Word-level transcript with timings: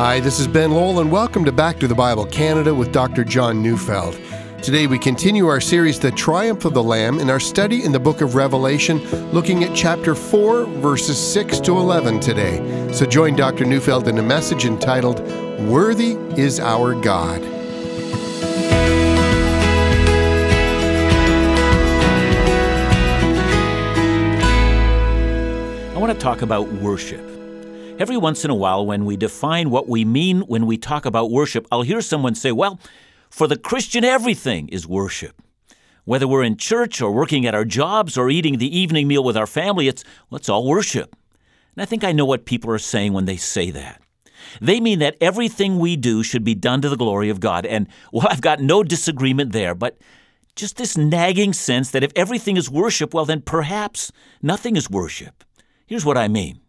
Hi, 0.00 0.18
this 0.18 0.40
is 0.40 0.48
Ben 0.48 0.70
Lowell, 0.70 1.00
and 1.00 1.12
welcome 1.12 1.44
to 1.44 1.52
Back 1.52 1.78
to 1.80 1.86
the 1.86 1.94
Bible 1.94 2.24
Canada 2.24 2.74
with 2.74 2.90
Dr. 2.90 3.22
John 3.22 3.60
Neufeld. 3.60 4.18
Today 4.62 4.86
we 4.86 4.98
continue 4.98 5.46
our 5.46 5.60
series, 5.60 6.00
The 6.00 6.10
Triumph 6.10 6.64
of 6.64 6.72
the 6.72 6.82
Lamb, 6.82 7.18
in 7.18 7.28
our 7.28 7.38
study 7.38 7.84
in 7.84 7.92
the 7.92 8.00
book 8.00 8.22
of 8.22 8.34
Revelation, 8.34 8.96
looking 9.30 9.62
at 9.62 9.76
chapter 9.76 10.14
4, 10.14 10.64
verses 10.64 11.18
6 11.18 11.60
to 11.60 11.76
11 11.76 12.18
today. 12.18 12.90
So 12.94 13.04
join 13.04 13.36
Dr. 13.36 13.66
Neufeld 13.66 14.08
in 14.08 14.16
a 14.16 14.22
message 14.22 14.64
entitled, 14.64 15.20
Worthy 15.68 16.12
is 16.40 16.58
Our 16.58 16.98
God. 16.98 17.42
I 25.92 25.98
want 25.98 26.10
to 26.10 26.18
talk 26.18 26.40
about 26.40 26.72
worship. 26.72 27.39
Every 28.00 28.16
once 28.16 28.46
in 28.46 28.50
a 28.50 28.54
while, 28.54 28.86
when 28.86 29.04
we 29.04 29.18
define 29.18 29.68
what 29.68 29.86
we 29.86 30.06
mean 30.06 30.40
when 30.40 30.64
we 30.64 30.78
talk 30.78 31.04
about 31.04 31.30
worship, 31.30 31.66
I'll 31.70 31.82
hear 31.82 32.00
someone 32.00 32.34
say, 32.34 32.50
Well, 32.50 32.80
for 33.28 33.46
the 33.46 33.58
Christian, 33.58 34.04
everything 34.06 34.68
is 34.68 34.88
worship. 34.88 35.42
Whether 36.06 36.26
we're 36.26 36.42
in 36.42 36.56
church 36.56 37.02
or 37.02 37.12
working 37.12 37.44
at 37.44 37.54
our 37.54 37.66
jobs 37.66 38.16
or 38.16 38.30
eating 38.30 38.56
the 38.56 38.74
evening 38.74 39.06
meal 39.06 39.22
with 39.22 39.36
our 39.36 39.46
family, 39.46 39.86
it's, 39.86 40.02
well, 40.30 40.38
it's 40.38 40.48
all 40.48 40.66
worship. 40.66 41.14
And 41.76 41.82
I 41.82 41.84
think 41.84 42.02
I 42.02 42.12
know 42.12 42.24
what 42.24 42.46
people 42.46 42.70
are 42.70 42.78
saying 42.78 43.12
when 43.12 43.26
they 43.26 43.36
say 43.36 43.70
that. 43.70 44.00
They 44.62 44.80
mean 44.80 45.00
that 45.00 45.18
everything 45.20 45.78
we 45.78 45.96
do 45.96 46.22
should 46.22 46.42
be 46.42 46.54
done 46.54 46.80
to 46.80 46.88
the 46.88 46.96
glory 46.96 47.28
of 47.28 47.38
God. 47.38 47.66
And, 47.66 47.86
well, 48.14 48.26
I've 48.30 48.40
got 48.40 48.60
no 48.60 48.82
disagreement 48.82 49.52
there, 49.52 49.74
but 49.74 49.98
just 50.56 50.78
this 50.78 50.96
nagging 50.96 51.52
sense 51.52 51.90
that 51.90 52.02
if 52.02 52.12
everything 52.16 52.56
is 52.56 52.70
worship, 52.70 53.12
well, 53.12 53.26
then 53.26 53.42
perhaps 53.42 54.10
nothing 54.40 54.74
is 54.74 54.88
worship. 54.88 55.44
Here's 55.86 56.06
what 56.06 56.16
I 56.16 56.28
mean 56.28 56.60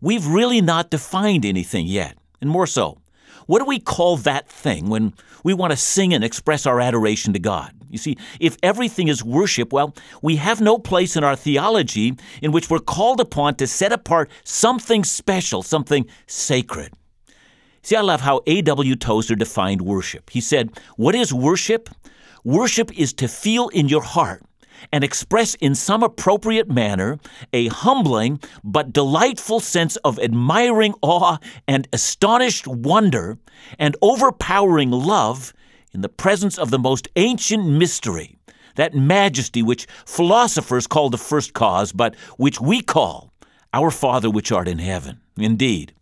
we've 0.00 0.26
really 0.26 0.60
not 0.60 0.90
defined 0.90 1.44
anything 1.44 1.86
yet, 1.86 2.16
and 2.40 2.50
more 2.50 2.66
so. 2.66 2.98
What 3.46 3.58
do 3.58 3.64
we 3.64 3.80
call 3.80 4.16
that 4.18 4.48
thing 4.48 4.88
when 4.88 5.12
we 5.42 5.54
want 5.54 5.72
to 5.72 5.76
sing 5.76 6.14
and 6.14 6.22
express 6.22 6.66
our 6.66 6.80
adoration 6.80 7.32
to 7.32 7.38
God? 7.38 7.72
You 7.88 7.98
see, 7.98 8.16
if 8.38 8.56
everything 8.62 9.08
is 9.08 9.24
worship, 9.24 9.72
well, 9.72 9.94
we 10.22 10.36
have 10.36 10.60
no 10.60 10.78
place 10.78 11.16
in 11.16 11.24
our 11.24 11.34
theology 11.34 12.16
in 12.40 12.52
which 12.52 12.70
we're 12.70 12.78
called 12.78 13.20
upon 13.20 13.56
to 13.56 13.66
set 13.66 13.92
apart 13.92 14.30
something 14.44 15.02
special, 15.02 15.62
something 15.62 16.06
sacred. 16.28 16.92
See, 17.82 17.96
I 17.96 18.02
love 18.02 18.20
how 18.20 18.42
A.W. 18.46 18.94
Tozer 18.94 19.34
defined 19.34 19.82
worship. 19.82 20.30
He 20.30 20.40
said, 20.40 20.70
What 20.96 21.14
is 21.14 21.34
worship? 21.34 21.88
Worship 22.44 22.96
is 22.96 23.12
to 23.14 23.26
feel 23.26 23.68
in 23.68 23.88
your 23.88 24.02
heart 24.02 24.44
and 24.92 25.04
express 25.04 25.54
in 25.56 25.74
some 25.74 26.02
appropriate 26.02 26.68
manner 26.70 27.18
a 27.52 27.68
humbling 27.68 28.40
but 28.64 28.92
delightful 28.92 29.60
sense 29.60 29.96
of 29.96 30.18
admiring 30.18 30.94
awe 31.02 31.38
and 31.66 31.88
astonished 31.92 32.66
wonder 32.66 33.38
and 33.78 33.96
overpowering 34.02 34.90
love 34.90 35.52
in 35.92 36.02
the 36.02 36.08
presence 36.08 36.58
of 36.58 36.70
the 36.70 36.78
most 36.78 37.08
ancient 37.16 37.66
mystery, 37.66 38.36
that 38.76 38.94
majesty 38.94 39.62
which 39.62 39.86
philosophers 40.06 40.86
call 40.86 41.10
the 41.10 41.18
first 41.18 41.52
cause, 41.52 41.92
but 41.92 42.14
which 42.36 42.60
we 42.60 42.80
call 42.80 43.32
our 43.72 43.90
Father 43.90 44.30
which 44.30 44.52
art 44.52 44.68
in 44.68 44.78
heaven. 44.78 45.20
Indeed, 45.36 45.94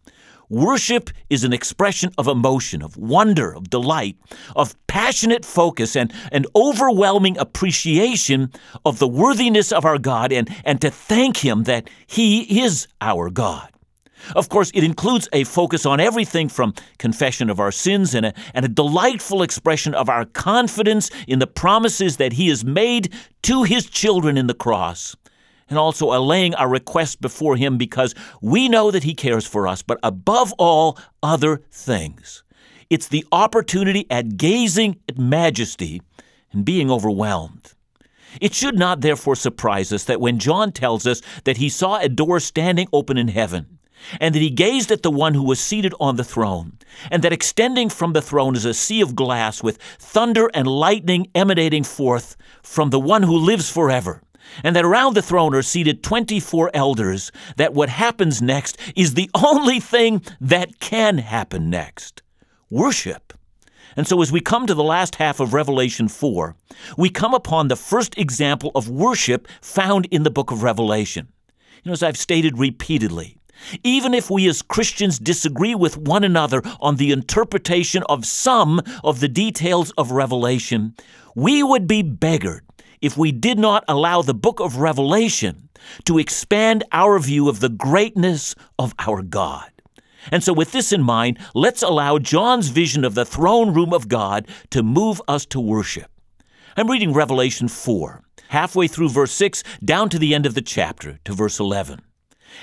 Worship 0.50 1.10
is 1.28 1.44
an 1.44 1.52
expression 1.52 2.10
of 2.16 2.26
emotion, 2.26 2.82
of 2.82 2.96
wonder, 2.96 3.54
of 3.54 3.68
delight, 3.68 4.16
of 4.56 4.74
passionate 4.86 5.44
focus, 5.44 5.94
and 5.94 6.10
an 6.32 6.46
overwhelming 6.56 7.36
appreciation 7.36 8.50
of 8.86 8.98
the 8.98 9.08
worthiness 9.08 9.72
of 9.72 9.84
our 9.84 9.98
God 9.98 10.32
and, 10.32 10.48
and 10.64 10.80
to 10.80 10.90
thank 10.90 11.44
Him 11.44 11.64
that 11.64 11.90
He 12.06 12.62
is 12.62 12.88
our 13.02 13.28
God. 13.28 13.68
Of 14.34 14.48
course, 14.48 14.70
it 14.74 14.84
includes 14.84 15.28
a 15.34 15.44
focus 15.44 15.84
on 15.84 16.00
everything 16.00 16.48
from 16.48 16.74
confession 16.98 17.50
of 17.50 17.60
our 17.60 17.70
sins 17.70 18.14
and 18.14 18.26
a, 18.26 18.34
and 18.54 18.64
a 18.64 18.68
delightful 18.68 19.42
expression 19.42 19.94
of 19.94 20.08
our 20.08 20.24
confidence 20.24 21.10
in 21.26 21.40
the 21.40 21.46
promises 21.46 22.16
that 22.16 22.32
He 22.32 22.48
has 22.48 22.64
made 22.64 23.12
to 23.42 23.64
His 23.64 23.84
children 23.84 24.38
in 24.38 24.46
the 24.46 24.54
cross 24.54 25.14
and 25.68 25.78
also 25.78 26.12
allaying 26.12 26.54
our 26.54 26.68
requests 26.68 27.16
before 27.16 27.56
Him 27.56 27.78
because 27.78 28.14
we 28.40 28.68
know 28.68 28.90
that 28.90 29.04
He 29.04 29.14
cares 29.14 29.46
for 29.46 29.66
us, 29.66 29.82
but 29.82 29.98
above 30.02 30.52
all 30.58 30.98
other 31.22 31.62
things. 31.70 32.42
It's 32.90 33.08
the 33.08 33.26
opportunity 33.32 34.06
at 34.10 34.36
gazing 34.36 34.98
at 35.08 35.18
majesty 35.18 36.00
and 36.52 36.64
being 36.64 36.90
overwhelmed. 36.90 37.74
It 38.40 38.54
should 38.54 38.78
not 38.78 39.00
therefore 39.00 39.36
surprise 39.36 39.92
us 39.92 40.04
that 40.04 40.20
when 40.20 40.38
John 40.38 40.72
tells 40.72 41.06
us 41.06 41.22
that 41.44 41.56
he 41.56 41.68
saw 41.68 41.98
a 41.98 42.08
door 42.08 42.40
standing 42.40 42.88
open 42.92 43.18
in 43.18 43.28
heaven, 43.28 43.78
and 44.20 44.34
that 44.34 44.40
he 44.40 44.50
gazed 44.50 44.92
at 44.92 45.02
the 45.02 45.10
one 45.10 45.34
who 45.34 45.42
was 45.42 45.58
seated 45.58 45.92
on 45.98 46.16
the 46.16 46.24
throne, 46.24 46.78
and 47.10 47.22
that 47.24 47.32
extending 47.32 47.88
from 47.88 48.12
the 48.12 48.22
throne 48.22 48.54
is 48.54 48.64
a 48.64 48.74
sea 48.74 49.00
of 49.00 49.16
glass 49.16 49.62
with 49.62 49.78
thunder 49.98 50.50
and 50.54 50.66
lightning 50.66 51.26
emanating 51.34 51.82
forth 51.82 52.36
from 52.62 52.90
the 52.90 53.00
one 53.00 53.24
who 53.24 53.36
lives 53.36 53.70
forever 53.70 54.22
and 54.62 54.74
that 54.74 54.84
around 54.84 55.14
the 55.14 55.22
throne 55.22 55.54
are 55.54 55.62
seated 55.62 56.02
24 56.02 56.70
elders, 56.74 57.30
that 57.56 57.74
what 57.74 57.88
happens 57.88 58.42
next 58.42 58.78
is 58.96 59.14
the 59.14 59.30
only 59.34 59.80
thing 59.80 60.22
that 60.40 60.80
can 60.80 61.18
happen 61.18 61.70
next 61.70 62.22
worship. 62.70 63.32
And 63.96 64.06
so, 64.06 64.22
as 64.22 64.30
we 64.30 64.40
come 64.40 64.66
to 64.66 64.74
the 64.74 64.84
last 64.84 65.16
half 65.16 65.40
of 65.40 65.54
Revelation 65.54 66.06
4, 66.06 66.54
we 66.96 67.10
come 67.10 67.34
upon 67.34 67.66
the 67.66 67.76
first 67.76 68.16
example 68.16 68.70
of 68.74 68.88
worship 68.88 69.48
found 69.60 70.06
in 70.06 70.22
the 70.22 70.30
book 70.30 70.52
of 70.52 70.62
Revelation. 70.62 71.28
You 71.82 71.90
know, 71.90 71.92
as 71.94 72.02
I've 72.02 72.16
stated 72.16 72.58
repeatedly, 72.58 73.38
even 73.82 74.14
if 74.14 74.30
we 74.30 74.48
as 74.48 74.62
Christians 74.62 75.18
disagree 75.18 75.74
with 75.74 75.96
one 75.96 76.22
another 76.22 76.62
on 76.80 76.96
the 76.96 77.10
interpretation 77.10 78.04
of 78.08 78.24
some 78.24 78.80
of 79.02 79.20
the 79.20 79.28
details 79.28 79.90
of 79.92 80.12
Revelation, 80.12 80.94
we 81.34 81.62
would 81.62 81.86
be 81.86 82.02
beggared 82.02 82.67
if 83.00 83.16
we 83.16 83.32
did 83.32 83.58
not 83.58 83.84
allow 83.88 84.22
the 84.22 84.34
book 84.34 84.60
of 84.60 84.76
Revelation 84.76 85.68
to 86.04 86.18
expand 86.18 86.84
our 86.92 87.18
view 87.18 87.48
of 87.48 87.60
the 87.60 87.68
greatness 87.68 88.54
of 88.78 88.94
our 88.98 89.22
God. 89.22 89.70
And 90.30 90.42
so, 90.42 90.52
with 90.52 90.72
this 90.72 90.92
in 90.92 91.02
mind, 91.02 91.38
let's 91.54 91.82
allow 91.82 92.18
John's 92.18 92.68
vision 92.68 93.04
of 93.04 93.14
the 93.14 93.24
throne 93.24 93.72
room 93.72 93.94
of 93.94 94.08
God 94.08 94.46
to 94.70 94.82
move 94.82 95.22
us 95.28 95.46
to 95.46 95.60
worship. 95.60 96.10
I'm 96.76 96.90
reading 96.90 97.12
Revelation 97.12 97.68
4, 97.68 98.22
halfway 98.48 98.88
through 98.88 99.08
verse 99.08 99.32
6, 99.32 99.62
down 99.84 100.08
to 100.10 100.18
the 100.18 100.34
end 100.34 100.44
of 100.44 100.54
the 100.54 100.62
chapter, 100.62 101.18
to 101.24 101.32
verse 101.32 101.58
11. 101.58 102.02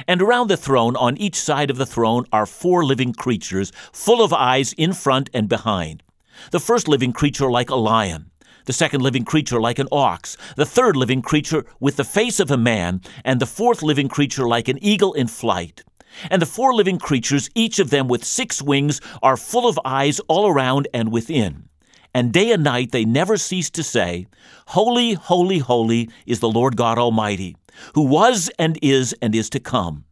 And 0.08 0.22
around 0.22 0.48
the 0.48 0.58
throne, 0.58 0.96
on 0.96 1.18
each 1.18 1.36
side 1.36 1.70
of 1.70 1.78
the 1.78 1.86
throne, 1.86 2.26
are 2.32 2.46
four 2.46 2.86
living 2.86 3.14
creatures, 3.14 3.72
full 3.94 4.24
of 4.24 4.34
eyes 4.34 4.74
in 4.74 4.94
front 4.94 5.30
and 5.34 5.48
behind. 5.48 6.04
The 6.52 6.60
first 6.60 6.88
living 6.88 7.14
creature 7.14 7.50
like 7.50 7.70
a 7.70 7.76
lion 7.76 8.32
the 8.66 8.74
second 8.74 9.02
living 9.02 9.26
creature 9.26 9.60
like 9.60 9.80
an 9.80 9.88
ox, 9.92 10.38
the 10.56 10.66
third 10.66 10.96
living 10.96 11.22
creature 11.22 11.66
with 11.80 11.96
the 11.96 12.04
face 12.04 12.40
of 12.40 12.52
a 12.52 12.58
man, 12.58 13.02
and 13.24 13.40
the 13.40 13.46
fourth 13.46 13.82
living 13.82 14.08
creature 14.08 14.48
like 14.48 14.68
an 14.68 14.78
eagle 14.82 15.14
in 15.14 15.28
flight. 15.28 15.84
And 16.30 16.42
the 16.42 16.46
four 16.46 16.74
living 16.74 16.98
creatures, 16.98 17.50
each 17.56 17.80
of 17.80 17.90
them 17.90 18.08
with 18.08 18.24
six 18.24 18.62
wings, 18.62 19.02
are 19.22 19.38
full 19.38 19.68
of 19.68 19.80
eyes 19.84 20.20
all 20.28 20.48
around 20.48 20.88
and 20.94 21.12
within. 21.12 21.70
And 22.14 22.32
day 22.32 22.52
and 22.52 22.64
night 22.64 22.92
they 22.92 23.04
never 23.04 23.38
cease 23.38 23.70
to 23.72 23.84
say, 23.84 24.28
Holy, 24.68 25.14
holy, 25.14 25.60
holy 25.60 26.10
is 26.26 26.40
the 26.40 26.50
Lord 26.50 26.78
God 26.78 26.98
Almighty, 26.98 27.58
who 27.94 28.04
was 28.04 28.50
and 28.58 28.80
is 28.82 29.14
and 29.22 29.36
is 29.36 29.50
to 29.50 29.60
come. 29.60 30.06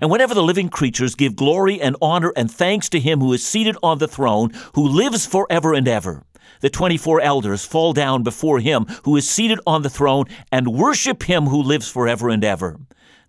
And 0.00 0.10
whenever 0.10 0.34
the 0.34 0.42
living 0.42 0.68
creatures 0.68 1.14
give 1.14 1.36
glory 1.36 1.80
and 1.80 1.96
honor 2.02 2.32
and 2.36 2.50
thanks 2.50 2.88
to 2.90 3.00
him 3.00 3.20
who 3.20 3.32
is 3.32 3.46
seated 3.46 3.76
on 3.82 3.98
the 3.98 4.08
throne, 4.08 4.52
who 4.74 4.86
lives 4.86 5.26
forever 5.26 5.74
and 5.74 5.88
ever, 5.88 6.24
the 6.60 6.70
24 6.70 7.20
elders 7.20 7.64
fall 7.64 7.92
down 7.92 8.22
before 8.22 8.60
him 8.60 8.86
who 9.04 9.16
is 9.16 9.28
seated 9.28 9.60
on 9.66 9.82
the 9.82 9.90
throne 9.90 10.26
and 10.52 10.74
worship 10.74 11.24
him 11.24 11.46
who 11.46 11.62
lives 11.62 11.90
forever 11.90 12.28
and 12.28 12.44
ever. 12.44 12.78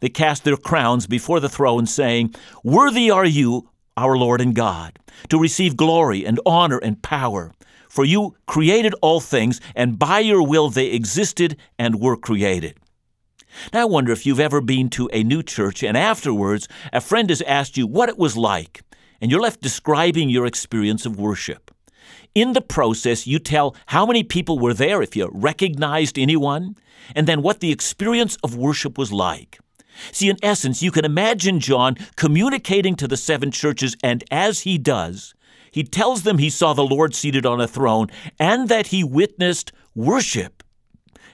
They 0.01 0.09
cast 0.09 0.43
their 0.43 0.57
crowns 0.57 1.07
before 1.07 1.39
the 1.39 1.49
throne, 1.49 1.85
saying, 1.85 2.35
Worthy 2.63 3.11
are 3.11 3.25
you, 3.25 3.69
our 3.95 4.17
Lord 4.17 4.41
and 4.41 4.55
God, 4.55 4.97
to 5.29 5.39
receive 5.39 5.77
glory 5.77 6.25
and 6.25 6.39
honor 6.45 6.79
and 6.79 7.01
power. 7.01 7.51
For 7.87 8.03
you 8.03 8.35
created 8.47 8.95
all 9.01 9.19
things, 9.19 9.61
and 9.75 9.99
by 9.99 10.19
your 10.19 10.45
will 10.45 10.69
they 10.69 10.87
existed 10.87 11.57
and 11.77 11.99
were 11.99 12.17
created. 12.17 12.77
Now, 13.73 13.81
I 13.81 13.85
wonder 13.85 14.11
if 14.11 14.25
you've 14.25 14.39
ever 14.39 14.61
been 14.61 14.89
to 14.91 15.09
a 15.11 15.23
new 15.23 15.43
church 15.43 15.83
and 15.83 15.97
afterwards 15.97 16.67
a 16.93 17.01
friend 17.01 17.29
has 17.29 17.41
asked 17.41 17.77
you 17.77 17.85
what 17.85 18.09
it 18.09 18.17
was 18.17 18.37
like, 18.37 18.81
and 19.19 19.29
you're 19.29 19.41
left 19.41 19.61
describing 19.61 20.29
your 20.29 20.45
experience 20.45 21.05
of 21.05 21.19
worship. 21.19 21.70
In 22.33 22.53
the 22.53 22.61
process, 22.61 23.27
you 23.27 23.39
tell 23.39 23.75
how 23.87 24.05
many 24.05 24.23
people 24.23 24.59
were 24.59 24.73
there, 24.73 25.01
if 25.01 25.15
you 25.15 25.29
recognized 25.33 26.17
anyone, 26.17 26.75
and 27.15 27.27
then 27.27 27.41
what 27.41 27.59
the 27.59 27.71
experience 27.71 28.37
of 28.43 28.55
worship 28.55 28.97
was 28.97 29.11
like. 29.11 29.59
See, 30.11 30.29
in 30.29 30.37
essence, 30.41 30.81
you 30.81 30.91
can 30.91 31.05
imagine 31.05 31.59
John 31.59 31.97
communicating 32.15 32.95
to 32.95 33.07
the 33.07 33.17
seven 33.17 33.51
churches, 33.51 33.95
and 34.01 34.23
as 34.31 34.61
he 34.61 34.77
does, 34.77 35.33
he 35.71 35.83
tells 35.83 36.23
them 36.23 36.37
he 36.37 36.49
saw 36.49 36.73
the 36.73 36.83
Lord 36.83 37.15
seated 37.15 37.45
on 37.45 37.61
a 37.61 37.67
throne 37.67 38.07
and 38.37 38.67
that 38.67 38.87
he 38.87 39.03
witnessed 39.03 39.71
worship. 39.95 40.63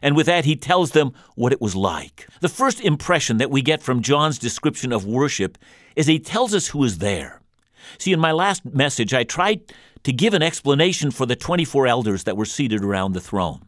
And 0.01 0.15
with 0.15 0.27
that, 0.27 0.45
he 0.45 0.55
tells 0.55 0.91
them 0.91 1.11
what 1.35 1.51
it 1.51 1.59
was 1.59 1.75
like. 1.75 2.27
The 2.41 2.49
first 2.49 2.79
impression 2.81 3.37
that 3.37 3.49
we 3.49 3.63
get 3.63 3.81
from 3.81 4.03
John's 4.03 4.37
description 4.37 4.93
of 4.93 5.05
worship 5.05 5.57
is 5.95 6.05
he 6.05 6.19
tells 6.19 6.53
us 6.53 6.67
who 6.67 6.83
is 6.83 6.99
there. 6.99 7.41
See, 7.97 8.13
in 8.13 8.19
my 8.19 8.31
last 8.31 8.63
message, 8.63 9.13
I 9.13 9.23
tried 9.23 9.61
to 10.03 10.13
give 10.13 10.33
an 10.33 10.41
explanation 10.41 11.11
for 11.11 11.25
the 11.25 11.35
24 11.35 11.87
elders 11.87 12.23
that 12.23 12.37
were 12.37 12.45
seated 12.45 12.83
around 12.83 13.13
the 13.13 13.21
throne. 13.21 13.61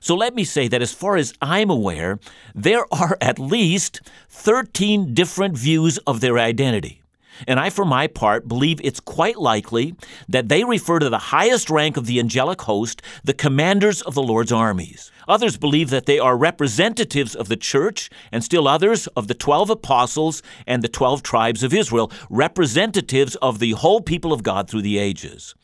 So 0.00 0.14
let 0.14 0.34
me 0.34 0.44
say 0.44 0.68
that 0.68 0.82
as 0.82 0.92
far 0.92 1.16
as 1.16 1.32
I'm 1.40 1.70
aware, 1.70 2.18
there 2.54 2.86
are 2.92 3.16
at 3.20 3.38
least 3.38 4.00
13 4.28 5.14
different 5.14 5.56
views 5.56 5.98
of 5.98 6.20
their 6.20 6.38
identity. 6.38 7.00
And 7.46 7.58
I, 7.58 7.70
for 7.70 7.84
my 7.84 8.06
part, 8.06 8.48
believe 8.48 8.80
it's 8.82 9.00
quite 9.00 9.38
likely 9.38 9.94
that 10.28 10.48
they 10.48 10.64
refer 10.64 10.98
to 10.98 11.08
the 11.08 11.18
highest 11.18 11.70
rank 11.70 11.96
of 11.96 12.06
the 12.06 12.18
angelic 12.18 12.62
host, 12.62 13.02
the 13.22 13.34
commanders 13.34 14.02
of 14.02 14.14
the 14.14 14.22
Lord's 14.22 14.52
armies. 14.52 15.10
Others 15.26 15.56
believe 15.56 15.90
that 15.90 16.06
they 16.06 16.18
are 16.18 16.36
representatives 16.36 17.34
of 17.34 17.48
the 17.48 17.56
church, 17.56 18.10
and 18.30 18.44
still 18.44 18.68
others 18.68 19.06
of 19.08 19.28
the 19.28 19.34
12 19.34 19.70
apostles 19.70 20.42
and 20.66 20.82
the 20.82 20.88
12 20.88 21.22
tribes 21.22 21.62
of 21.62 21.74
Israel, 21.74 22.12
representatives 22.28 23.34
of 23.36 23.58
the 23.58 23.72
whole 23.72 24.00
people 24.00 24.32
of 24.32 24.42
God 24.42 24.68
through 24.68 24.82
the 24.82 24.98
ages. 24.98 25.54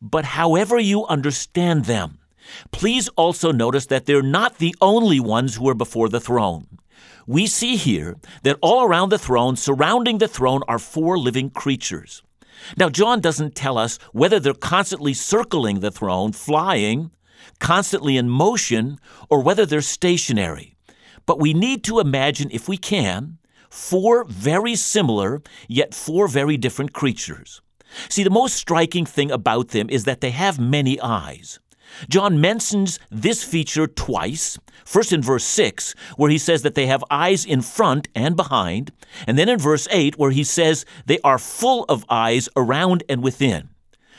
But 0.00 0.24
however 0.24 0.78
you 0.78 1.06
understand 1.06 1.84
them, 1.84 2.18
please 2.72 3.08
also 3.10 3.52
notice 3.52 3.86
that 3.86 4.06
they're 4.06 4.22
not 4.22 4.58
the 4.58 4.74
only 4.80 5.20
ones 5.20 5.56
who 5.56 5.68
are 5.68 5.74
before 5.74 6.08
the 6.08 6.20
throne 6.20 6.66
we 7.26 7.46
see 7.46 7.76
here 7.76 8.16
that 8.42 8.58
all 8.60 8.84
around 8.84 9.10
the 9.10 9.18
throne, 9.18 9.56
surrounding 9.56 10.18
the 10.18 10.28
throne, 10.28 10.62
are 10.68 10.78
four 10.78 11.18
living 11.18 11.50
creatures. 11.50 12.22
Now, 12.76 12.88
John 12.88 13.20
doesn't 13.20 13.54
tell 13.54 13.78
us 13.78 13.98
whether 14.12 14.38
they're 14.40 14.54
constantly 14.54 15.14
circling 15.14 15.80
the 15.80 15.90
throne, 15.90 16.32
flying, 16.32 17.10
constantly 17.58 18.16
in 18.16 18.28
motion, 18.28 18.98
or 19.28 19.42
whether 19.42 19.66
they're 19.66 19.80
stationary. 19.80 20.76
But 21.26 21.40
we 21.40 21.54
need 21.54 21.84
to 21.84 22.00
imagine, 22.00 22.48
if 22.52 22.68
we 22.68 22.76
can, 22.76 23.38
four 23.70 24.24
very 24.24 24.76
similar, 24.76 25.42
yet 25.68 25.94
four 25.94 26.28
very 26.28 26.56
different 26.56 26.92
creatures. 26.92 27.60
See, 28.08 28.24
the 28.24 28.30
most 28.30 28.54
striking 28.56 29.06
thing 29.06 29.30
about 29.30 29.68
them 29.68 29.88
is 29.88 30.04
that 30.04 30.20
they 30.20 30.30
have 30.30 30.58
many 30.58 31.00
eyes. 31.00 31.60
John 32.08 32.40
mentions 32.40 32.98
this 33.10 33.44
feature 33.44 33.86
twice. 33.86 34.58
First 34.84 35.12
in 35.12 35.22
verse 35.22 35.44
6, 35.44 35.94
where 36.16 36.30
he 36.30 36.38
says 36.38 36.62
that 36.62 36.74
they 36.74 36.86
have 36.86 37.04
eyes 37.10 37.44
in 37.44 37.62
front 37.62 38.08
and 38.14 38.36
behind, 38.36 38.92
and 39.26 39.38
then 39.38 39.48
in 39.48 39.58
verse 39.58 39.88
8, 39.90 40.18
where 40.18 40.30
he 40.30 40.44
says 40.44 40.84
they 41.06 41.18
are 41.24 41.38
full 41.38 41.84
of 41.84 42.04
eyes 42.08 42.48
around 42.56 43.02
and 43.08 43.22
within. 43.22 43.70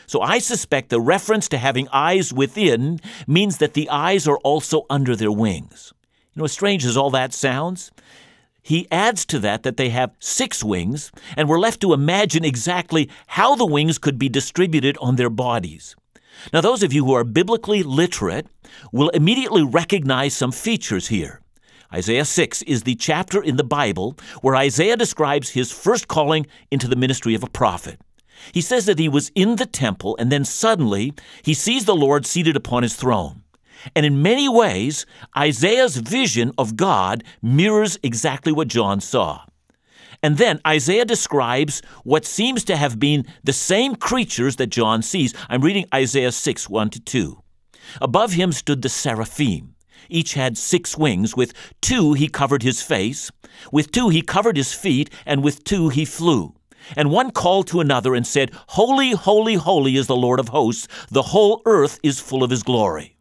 So 0.08 0.22
I 0.22 0.40
suspect 0.40 0.90
the 0.90 1.02
reference 1.02 1.48
to 1.50 1.58
having 1.58 1.88
eyes 1.92 2.34
within 2.34 3.00
means 3.28 3.58
that 3.58 3.74
the 3.74 3.90
eyes 3.90 4.28
are 4.28 4.38
also 4.38 4.86
under 4.90 5.16
their 5.16 5.32
wings. 5.32 5.94
You 6.34 6.42
know, 6.42 6.46
as 6.46 6.52
strange 6.52 6.86
as 6.86 6.98
all 6.98 7.10
that 7.12 7.34
sounds, 7.34 7.92
he 8.62 8.88
adds 8.92 9.26
to 9.28 9.40
that 9.40 9.64
that 9.64 9.78
they 9.78 9.90
have 9.90 10.16
six 10.20 10.64
wings, 10.64 11.12
and 11.38 11.48
we're 11.48 11.60
left 11.60 11.82
to 11.82 11.94
imagine 11.94 12.44
exactly 12.44 13.10
how 13.28 13.56
the 13.56 13.66
wings 13.66 13.98
could 13.98 14.18
be 14.18 14.30
distributed 14.30 14.98
on 15.00 15.16
their 15.16 15.30
bodies. 15.30 15.96
Now, 16.54 16.62
those 16.62 16.84
of 16.84 16.94
you 16.94 17.06
who 17.06 17.14
are 17.14 17.24
biblically 17.24 17.84
literate 17.84 18.48
will 18.92 19.10
immediately 19.10 19.64
recognize 19.64 20.34
some 20.36 20.52
features 20.52 21.08
here. 21.08 21.42
Isaiah 21.94 22.26
6 22.26 22.62
is 22.64 22.84
the 22.84 22.96
chapter 22.96 23.42
in 23.42 23.58
the 23.58 23.64
Bible 23.64 24.18
where 24.42 24.56
Isaiah 24.56 24.98
describes 24.98 25.52
his 25.52 25.72
first 25.72 26.08
calling 26.08 26.46
into 26.72 26.88
the 26.88 26.96
ministry 26.96 27.36
of 27.36 27.44
a 27.44 27.50
prophet. 27.50 28.00
He 28.52 28.62
says 28.62 28.86
that 28.86 29.00
he 29.00 29.08
was 29.08 29.32
in 29.36 29.56
the 29.56 29.66
temple 29.66 30.16
and 30.20 30.32
then 30.32 30.46
suddenly 30.46 31.14
he 31.44 31.54
sees 31.54 31.86
the 31.86 31.96
Lord 31.96 32.26
seated 32.26 32.56
upon 32.56 32.84
his 32.84 32.96
throne. 32.96 33.44
And 33.96 34.06
in 34.06 34.22
many 34.22 34.50
ways, 34.50 35.06
Isaiah's 35.38 35.98
vision 35.98 36.52
of 36.58 36.76
God 36.76 37.24
mirrors 37.42 38.00
exactly 38.04 38.52
what 38.52 38.68
John 38.68 39.00
saw. 39.00 39.46
And 40.26 40.40
then 40.40 40.60
Isaiah 40.66 41.06
describes 41.06 41.84
what 42.04 42.26
seems 42.26 42.64
to 42.64 42.76
have 42.76 43.00
been 43.00 43.28
the 43.44 43.54
same 43.54 43.94
creatures 43.94 44.56
that 44.56 44.72
John 44.72 45.04
sees. 45.04 45.36
I'm 45.50 45.62
reading 45.62 45.86
Isaiah 45.94 46.32
6 46.32 46.68
1 46.68 46.90
to 46.90 47.00
2. 47.00 47.44
Above 48.02 48.34
him 48.34 48.52
stood 48.52 48.82
the 48.82 48.90
seraphim. 48.90 49.76
Each 50.10 50.34
had 50.34 50.58
six 50.58 50.98
wings. 50.98 51.36
With 51.36 51.54
two 51.80 52.14
he 52.14 52.28
covered 52.28 52.64
his 52.64 52.82
face, 52.82 53.30
with 53.72 53.92
two 53.92 54.10
he 54.10 54.24
covered 54.24 54.58
his 54.58 54.74
feet, 54.74 55.12
and 55.28 55.44
with 55.44 55.64
two 55.64 55.90
he 55.90 56.06
flew. 56.06 56.56
And 56.98 57.12
one 57.12 57.30
called 57.30 57.68
to 57.68 57.80
another 57.80 58.16
and 58.16 58.26
said, 58.26 58.50
Holy, 58.70 59.12
holy, 59.12 59.54
holy 59.54 59.96
is 59.96 60.08
the 60.08 60.16
Lord 60.16 60.40
of 60.40 60.48
hosts. 60.48 60.88
The 61.12 61.22
whole 61.22 61.62
earth 61.68 62.00
is 62.02 62.20
full 62.20 62.44
of 62.44 62.50
his 62.50 62.64
glory. 62.64 63.15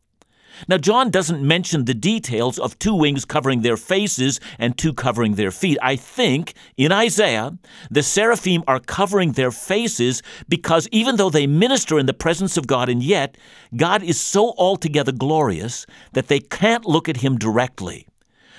Now, 0.68 0.78
John 0.78 1.10
doesn't 1.10 1.42
mention 1.42 1.84
the 1.84 1.94
details 1.94 2.58
of 2.58 2.78
two 2.78 2.94
wings 2.94 3.24
covering 3.24 3.62
their 3.62 3.76
faces 3.76 4.40
and 4.58 4.76
two 4.76 4.92
covering 4.92 5.34
their 5.34 5.50
feet. 5.50 5.78
I 5.82 5.96
think 5.96 6.54
in 6.76 6.92
Isaiah, 6.92 7.58
the 7.90 8.02
seraphim 8.02 8.64
are 8.66 8.80
covering 8.80 9.32
their 9.32 9.50
faces 9.50 10.22
because 10.48 10.88
even 10.92 11.16
though 11.16 11.30
they 11.30 11.46
minister 11.46 11.98
in 11.98 12.06
the 12.06 12.14
presence 12.14 12.56
of 12.56 12.66
God, 12.66 12.88
and 12.88 13.02
yet 13.02 13.36
God 13.76 14.02
is 14.02 14.20
so 14.20 14.54
altogether 14.56 15.12
glorious 15.12 15.86
that 16.12 16.28
they 16.28 16.40
can't 16.40 16.86
look 16.86 17.08
at 17.08 17.18
him 17.18 17.38
directly. 17.38 18.06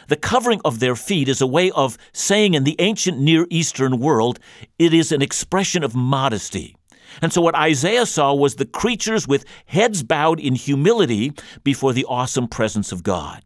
The 0.08 0.16
covering 0.16 0.62
of 0.64 0.80
their 0.80 0.96
feet 0.96 1.28
is 1.28 1.42
a 1.42 1.48
way 1.48 1.72
of 1.72 1.98
saying 2.14 2.54
in 2.54 2.64
the 2.64 2.76
ancient 2.80 3.20
Near 3.20 3.48
Eastern 3.50 4.00
world, 4.00 4.40
it 4.78 4.94
is 4.94 5.12
an 5.12 5.22
expression 5.22 5.84
of 5.84 5.96
modesty. 5.96 6.76
And 7.22 7.32
so, 7.32 7.42
what 7.42 7.56
Isaiah 7.56 8.06
saw 8.06 8.34
was 8.34 8.56
the 8.56 8.66
creatures 8.66 9.28
with 9.28 9.46
heads 9.66 10.04
bowed 10.04 10.40
in 10.40 10.56
humility 10.56 11.34
before 11.64 11.94
the 11.94 12.06
awesome 12.06 12.48
presence 12.48 12.92
of 12.92 13.04
God. 13.04 13.44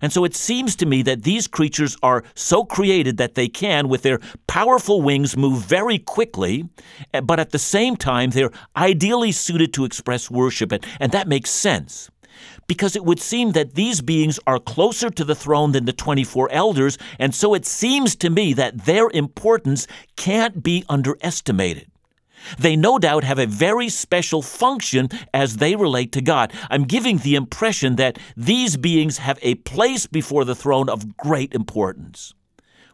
And 0.00 0.12
so 0.12 0.24
it 0.24 0.34
seems 0.34 0.76
to 0.76 0.86
me 0.86 1.02
that 1.02 1.22
these 1.22 1.46
creatures 1.46 1.96
are 2.02 2.22
so 2.34 2.64
created 2.64 3.16
that 3.16 3.34
they 3.34 3.48
can, 3.48 3.88
with 3.88 4.02
their 4.02 4.20
powerful 4.46 5.02
wings, 5.02 5.36
move 5.36 5.62
very 5.62 5.98
quickly, 5.98 6.68
eh, 7.12 7.20
but 7.20 7.40
at 7.40 7.50
the 7.50 7.58
same 7.58 7.96
time, 7.96 8.30
they're 8.30 8.50
ideally 8.76 9.32
suited 9.32 9.72
to 9.74 9.84
express 9.84 10.30
worship. 10.30 10.72
And 11.00 11.12
that 11.12 11.28
makes 11.28 11.50
sense. 11.50 12.10
Because 12.68 12.94
it 12.94 13.04
would 13.04 13.18
seem 13.18 13.52
that 13.52 13.74
these 13.74 14.00
beings 14.00 14.38
are 14.46 14.58
closer 14.58 15.10
to 15.10 15.24
the 15.24 15.34
throne 15.34 15.72
than 15.72 15.86
the 15.86 15.92
24 15.92 16.50
elders, 16.52 16.98
and 17.18 17.34
so 17.34 17.54
it 17.54 17.66
seems 17.66 18.14
to 18.16 18.30
me 18.30 18.52
that 18.52 18.84
their 18.84 19.08
importance 19.10 19.86
can't 20.16 20.62
be 20.62 20.84
underestimated. 20.88 21.90
They 22.58 22.76
no 22.76 22.98
doubt 22.98 23.24
have 23.24 23.38
a 23.38 23.46
very 23.46 23.88
special 23.88 24.42
function 24.42 25.08
as 25.34 25.56
they 25.56 25.76
relate 25.76 26.12
to 26.12 26.20
God. 26.20 26.52
I'm 26.70 26.84
giving 26.84 27.18
the 27.18 27.34
impression 27.34 27.96
that 27.96 28.18
these 28.36 28.76
beings 28.76 29.18
have 29.18 29.38
a 29.42 29.56
place 29.56 30.06
before 30.06 30.44
the 30.44 30.54
throne 30.54 30.88
of 30.88 31.16
great 31.16 31.54
importance. 31.54 32.34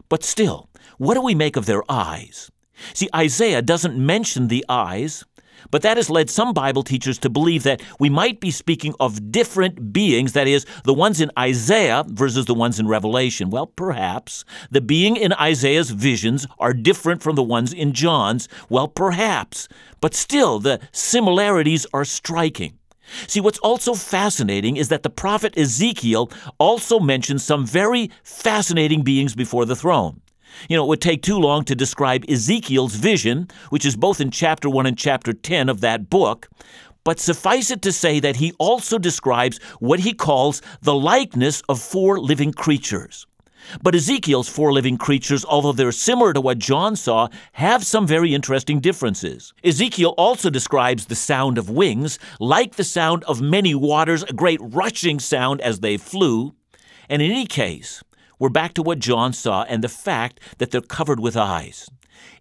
But 0.09 0.23
still, 0.23 0.69
what 0.97 1.15
do 1.15 1.21
we 1.21 1.35
make 1.35 1.55
of 1.55 1.65
their 1.65 1.83
eyes? 1.89 2.51
See, 2.93 3.09
Isaiah 3.15 3.61
doesn't 3.61 3.97
mention 3.97 4.47
the 4.47 4.65
eyes, 4.67 5.23
but 5.71 5.81
that 5.81 5.97
has 5.97 6.09
led 6.09 6.29
some 6.29 6.53
Bible 6.53 6.83
teachers 6.83 7.17
to 7.19 7.29
believe 7.29 7.63
that 7.63 7.81
we 7.99 8.09
might 8.09 8.39
be 8.39 8.51
speaking 8.51 8.93
of 8.99 9.31
different 9.31 9.93
beings, 9.93 10.33
that 10.33 10.47
is, 10.47 10.65
the 10.83 10.93
ones 10.93 11.21
in 11.21 11.31
Isaiah 11.37 12.03
versus 12.07 12.45
the 12.45 12.53
ones 12.53 12.79
in 12.79 12.87
Revelation. 12.87 13.49
Well, 13.49 13.67
perhaps. 13.67 14.45
The 14.71 14.81
being 14.81 15.15
in 15.15 15.33
Isaiah's 15.33 15.91
visions 15.91 16.47
are 16.59 16.73
different 16.73 17.21
from 17.21 17.35
the 17.35 17.43
ones 17.43 17.73
in 17.73 17.93
John's. 17.93 18.47
Well, 18.69 18.87
perhaps. 18.87 19.67
But 20.01 20.13
still, 20.13 20.59
the 20.59 20.79
similarities 20.91 21.85
are 21.93 22.05
striking. 22.05 22.77
See, 23.27 23.39
what's 23.39 23.59
also 23.59 23.93
fascinating 23.93 24.77
is 24.77 24.89
that 24.89 25.03
the 25.03 25.09
prophet 25.09 25.57
Ezekiel 25.57 26.31
also 26.57 26.99
mentions 26.99 27.43
some 27.43 27.65
very 27.65 28.09
fascinating 28.23 29.03
beings 29.03 29.35
before 29.35 29.65
the 29.65 29.75
throne. 29.75 30.21
You 30.69 30.77
know, 30.77 30.83
it 30.83 30.87
would 30.87 31.01
take 31.01 31.21
too 31.21 31.37
long 31.37 31.63
to 31.65 31.75
describe 31.75 32.25
Ezekiel's 32.29 32.95
vision, 32.95 33.47
which 33.69 33.85
is 33.85 33.95
both 33.95 34.21
in 34.21 34.31
chapter 34.31 34.69
1 34.69 34.85
and 34.85 34.97
chapter 34.97 35.33
10 35.33 35.69
of 35.69 35.81
that 35.81 36.09
book, 36.09 36.49
but 37.03 37.19
suffice 37.19 37.69
it 37.71 37.81
to 37.83 37.91
say 37.91 38.19
that 38.19 38.37
he 38.37 38.51
also 38.57 38.97
describes 38.97 39.59
what 39.79 39.99
he 39.99 40.13
calls 40.13 40.61
the 40.81 40.95
likeness 40.95 41.61
of 41.69 41.79
four 41.79 42.19
living 42.19 42.51
creatures. 42.51 43.27
But 43.81 43.95
Ezekiel's 43.95 44.49
four 44.49 44.73
living 44.73 44.97
creatures, 44.97 45.45
although 45.45 45.71
they're 45.71 45.91
similar 45.91 46.33
to 46.33 46.41
what 46.41 46.59
John 46.59 46.95
saw, 46.95 47.29
have 47.53 47.83
some 47.83 48.05
very 48.05 48.33
interesting 48.33 48.79
differences. 48.79 49.53
Ezekiel 49.63 50.13
also 50.17 50.49
describes 50.49 51.05
the 51.05 51.15
sound 51.15 51.57
of 51.57 51.69
wings 51.69 52.19
like 52.39 52.75
the 52.75 52.83
sound 52.83 53.23
of 53.25 53.41
many 53.41 53.73
waters, 53.73 54.23
a 54.23 54.33
great 54.33 54.59
rushing 54.61 55.19
sound 55.19 55.61
as 55.61 55.79
they 55.79 55.97
flew. 55.97 56.53
And 57.09 57.21
in 57.21 57.31
any 57.31 57.45
case, 57.45 58.03
we're 58.39 58.49
back 58.49 58.73
to 58.75 58.83
what 58.83 58.99
John 58.99 59.33
saw 59.33 59.63
and 59.63 59.83
the 59.83 59.89
fact 59.89 60.39
that 60.57 60.71
they're 60.71 60.81
covered 60.81 61.19
with 61.19 61.37
eyes. 61.37 61.89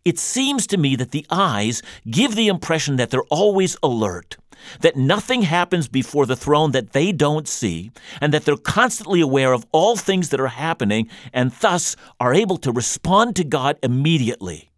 It 0.05 0.19
seems 0.19 0.67
to 0.69 0.77
me 0.77 0.97
that 0.97 1.11
the 1.11 1.27
eyes 1.31 1.83
give 2.11 2.35
the 2.35 2.49
impression 2.49 2.97
that 2.97 3.11
they're 3.11 3.23
always 3.31 3.77
alert, 3.83 4.37
that 4.81 4.97
nothing 4.97 5.43
happens 5.43 5.89
before 5.89 6.27
the 6.27 6.37
throne 6.37 6.73
that 6.73 6.93
they 6.93 7.13
don't 7.13 7.49
see, 7.49 7.91
and 8.21 8.33
that 8.33 8.45
they're 8.45 8.57
constantly 8.57 9.21
aware 9.21 9.53
of 9.53 9.67
all 9.73 9.97
things 9.97 10.29
that 10.31 10.41
are 10.41 10.49
happening 10.49 11.09
and 11.33 11.53
thus 11.53 11.97
are 12.21 12.35
able 12.35 12.57
to 12.59 12.73
respond 12.73 13.37
to 13.37 13.45
God 13.45 13.79
immediately. 13.83 14.71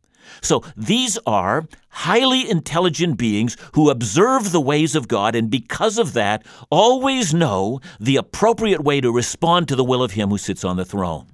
So 0.42 0.62
these 0.76 1.18
are 1.26 1.66
highly 1.88 2.48
intelligent 2.48 3.16
beings 3.18 3.56
who 3.74 3.90
observe 3.90 4.52
the 4.52 4.60
ways 4.60 4.94
of 4.94 5.08
God 5.08 5.34
and 5.34 5.50
because 5.50 5.98
of 5.98 6.12
that 6.12 6.44
always 6.70 7.32
know 7.32 7.80
the 7.98 8.16
appropriate 8.16 8.82
way 8.82 9.00
to 9.00 9.10
respond 9.10 9.68
to 9.68 9.76
the 9.76 9.84
will 9.84 10.02
of 10.02 10.12
Him 10.12 10.30
who 10.30 10.38
sits 10.38 10.64
on 10.64 10.76
the 10.76 10.84
throne. 10.84 11.26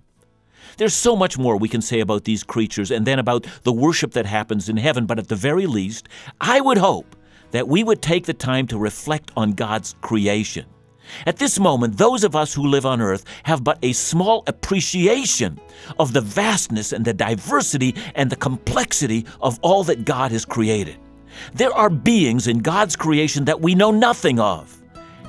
There's 0.78 0.94
so 0.94 1.14
much 1.14 1.38
more 1.38 1.56
we 1.56 1.68
can 1.68 1.82
say 1.82 2.00
about 2.00 2.24
these 2.24 2.42
creatures 2.42 2.90
and 2.90 3.06
then 3.06 3.18
about 3.18 3.46
the 3.62 3.72
worship 3.72 4.12
that 4.12 4.26
happens 4.26 4.68
in 4.68 4.76
heaven, 4.76 5.06
but 5.06 5.18
at 5.18 5.28
the 5.28 5.36
very 5.36 5.66
least, 5.66 6.08
I 6.40 6.60
would 6.60 6.78
hope 6.78 7.14
that 7.50 7.68
we 7.68 7.84
would 7.84 8.00
take 8.00 8.26
the 8.26 8.34
time 8.34 8.66
to 8.68 8.78
reflect 8.78 9.30
on 9.36 9.52
God's 9.52 9.94
creation. 10.00 10.66
At 11.26 11.36
this 11.36 11.58
moment, 11.58 11.98
those 11.98 12.24
of 12.24 12.34
us 12.34 12.54
who 12.54 12.66
live 12.66 12.86
on 12.86 13.00
earth 13.00 13.24
have 13.44 13.64
but 13.64 13.78
a 13.82 13.92
small 13.92 14.44
appreciation 14.46 15.60
of 15.98 16.12
the 16.12 16.20
vastness 16.20 16.92
and 16.92 17.04
the 17.04 17.14
diversity 17.14 17.94
and 18.14 18.30
the 18.30 18.36
complexity 18.36 19.26
of 19.40 19.58
all 19.62 19.84
that 19.84 20.04
God 20.04 20.32
has 20.32 20.44
created. 20.44 20.96
There 21.54 21.72
are 21.72 21.90
beings 21.90 22.46
in 22.46 22.58
God's 22.58 22.96
creation 22.96 23.44
that 23.46 23.60
we 23.60 23.74
know 23.74 23.90
nothing 23.90 24.38
of. 24.38 24.78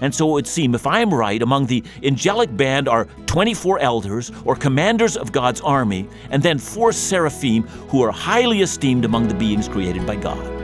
And 0.01 0.13
so 0.13 0.30
it 0.30 0.34
would 0.34 0.48
seem, 0.48 0.75
if 0.75 0.86
I'm 0.86 1.13
right, 1.13 1.42
among 1.42 1.68
the 1.68 1.84
angelic 2.03 2.56
band 2.58 2.89
are 2.89 3.06
24 3.25 3.80
elders 3.80 4.32
or 4.44 4.56
commanders 4.56 5.15
of 5.15 5.32
God's 5.32 5.62
army, 5.62 6.10
and 6.30 6.44
then 6.44 6.58
four 6.60 6.92
seraphim 6.92 7.63
who 7.63 8.01
are 8.01 8.12
highly 8.12 8.62
esteemed 8.62 9.06
among 9.06 9.27
the 9.27 9.34
beings 9.34 9.70
created 9.70 10.06
by 10.06 10.18
God. 10.18 10.62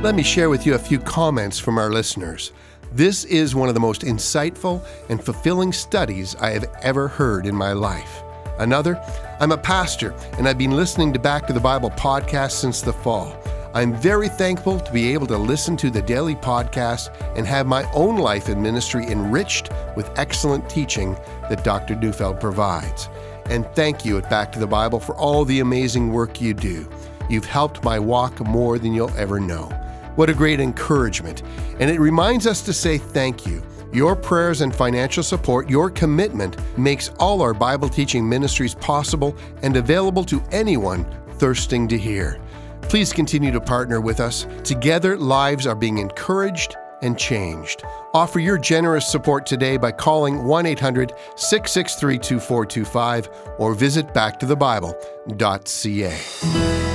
Let 0.00 0.14
me 0.14 0.22
share 0.22 0.48
with 0.48 0.64
you 0.64 0.76
a 0.76 0.78
few 0.78 1.00
comments 1.00 1.58
from 1.58 1.76
our 1.76 1.90
listeners. 1.90 2.52
This 2.92 3.24
is 3.24 3.56
one 3.56 3.68
of 3.68 3.74
the 3.74 3.80
most 3.80 4.02
insightful 4.02 4.86
and 5.08 5.22
fulfilling 5.22 5.72
studies 5.72 6.36
I 6.36 6.50
have 6.50 6.66
ever 6.82 7.08
heard 7.08 7.46
in 7.46 7.56
my 7.56 7.72
life. 7.72 8.22
Another, 8.60 9.02
I'm 9.40 9.50
a 9.50 9.58
pastor 9.58 10.14
and 10.38 10.46
I've 10.46 10.56
been 10.56 10.76
listening 10.76 11.12
to 11.14 11.18
Back 11.18 11.48
to 11.48 11.52
the 11.52 11.58
Bible 11.58 11.90
podcast 11.90 12.52
since 12.52 12.80
the 12.80 12.92
fall. 12.92 13.36
I'm 13.74 13.92
very 13.92 14.28
thankful 14.28 14.78
to 14.78 14.92
be 14.92 15.12
able 15.12 15.26
to 15.26 15.36
listen 15.36 15.76
to 15.78 15.90
the 15.90 16.00
daily 16.00 16.36
podcast 16.36 17.12
and 17.36 17.44
have 17.48 17.66
my 17.66 17.82
own 17.92 18.18
life 18.18 18.48
and 18.48 18.62
ministry 18.62 19.04
enriched 19.06 19.70
with 19.96 20.16
excellent 20.16 20.70
teaching 20.70 21.14
that 21.50 21.64
Dr. 21.64 21.96
Neufeld 21.96 22.38
provides. 22.38 23.08
And 23.46 23.66
thank 23.74 24.04
you 24.04 24.16
at 24.18 24.30
Back 24.30 24.52
to 24.52 24.60
the 24.60 24.66
Bible 24.68 25.00
for 25.00 25.16
all 25.16 25.44
the 25.44 25.58
amazing 25.58 26.12
work 26.12 26.40
you 26.40 26.54
do. 26.54 26.88
You've 27.28 27.46
helped 27.46 27.82
my 27.82 27.98
walk 27.98 28.38
more 28.46 28.78
than 28.78 28.92
you'll 28.92 29.14
ever 29.16 29.40
know. 29.40 29.68
What 30.18 30.28
a 30.28 30.34
great 30.34 30.58
encouragement. 30.58 31.44
And 31.78 31.88
it 31.88 32.00
reminds 32.00 32.48
us 32.48 32.60
to 32.62 32.72
say 32.72 32.98
thank 32.98 33.46
you. 33.46 33.62
Your 33.92 34.16
prayers 34.16 34.62
and 34.62 34.74
financial 34.74 35.22
support, 35.22 35.70
your 35.70 35.90
commitment 35.90 36.56
makes 36.76 37.10
all 37.20 37.40
our 37.40 37.54
Bible 37.54 37.88
teaching 37.88 38.28
ministries 38.28 38.74
possible 38.74 39.36
and 39.62 39.76
available 39.76 40.24
to 40.24 40.42
anyone 40.50 41.06
thirsting 41.34 41.86
to 41.86 41.96
hear. 41.96 42.40
Please 42.82 43.12
continue 43.12 43.52
to 43.52 43.60
partner 43.60 44.00
with 44.00 44.18
us. 44.18 44.48
Together, 44.64 45.16
lives 45.16 45.68
are 45.68 45.76
being 45.76 45.98
encouraged 45.98 46.74
and 47.02 47.16
changed. 47.16 47.84
Offer 48.12 48.40
your 48.40 48.58
generous 48.58 49.06
support 49.06 49.46
today 49.46 49.76
by 49.76 49.92
calling 49.92 50.42
1 50.42 50.66
800 50.66 51.12
663 51.36 52.18
2425 52.18 53.28
or 53.58 53.72
visit 53.72 54.08
backtothebible.ca. 54.08 56.87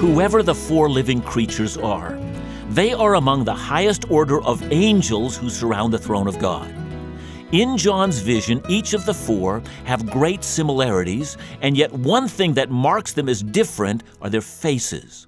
whoever 0.00 0.42
the 0.42 0.54
four 0.54 0.88
living 0.88 1.20
creatures 1.20 1.76
are. 1.76 2.18
They 2.70 2.94
are 2.94 3.16
among 3.16 3.44
the 3.44 3.52
highest 3.52 4.10
order 4.10 4.40
of 4.44 4.72
angels 4.72 5.36
who 5.36 5.50
surround 5.50 5.92
the 5.92 5.98
throne 5.98 6.26
of 6.26 6.38
God. 6.38 6.74
In 7.52 7.76
John's 7.76 8.20
vision, 8.20 8.62
each 8.66 8.94
of 8.94 9.04
the 9.04 9.12
four 9.12 9.62
have 9.84 10.10
great 10.10 10.42
similarities, 10.42 11.36
and 11.60 11.76
yet 11.76 11.92
one 11.92 12.28
thing 12.28 12.54
that 12.54 12.70
marks 12.70 13.12
them 13.12 13.28
as 13.28 13.42
different 13.42 14.02
are 14.22 14.30
their 14.30 14.40
faces. 14.40 15.26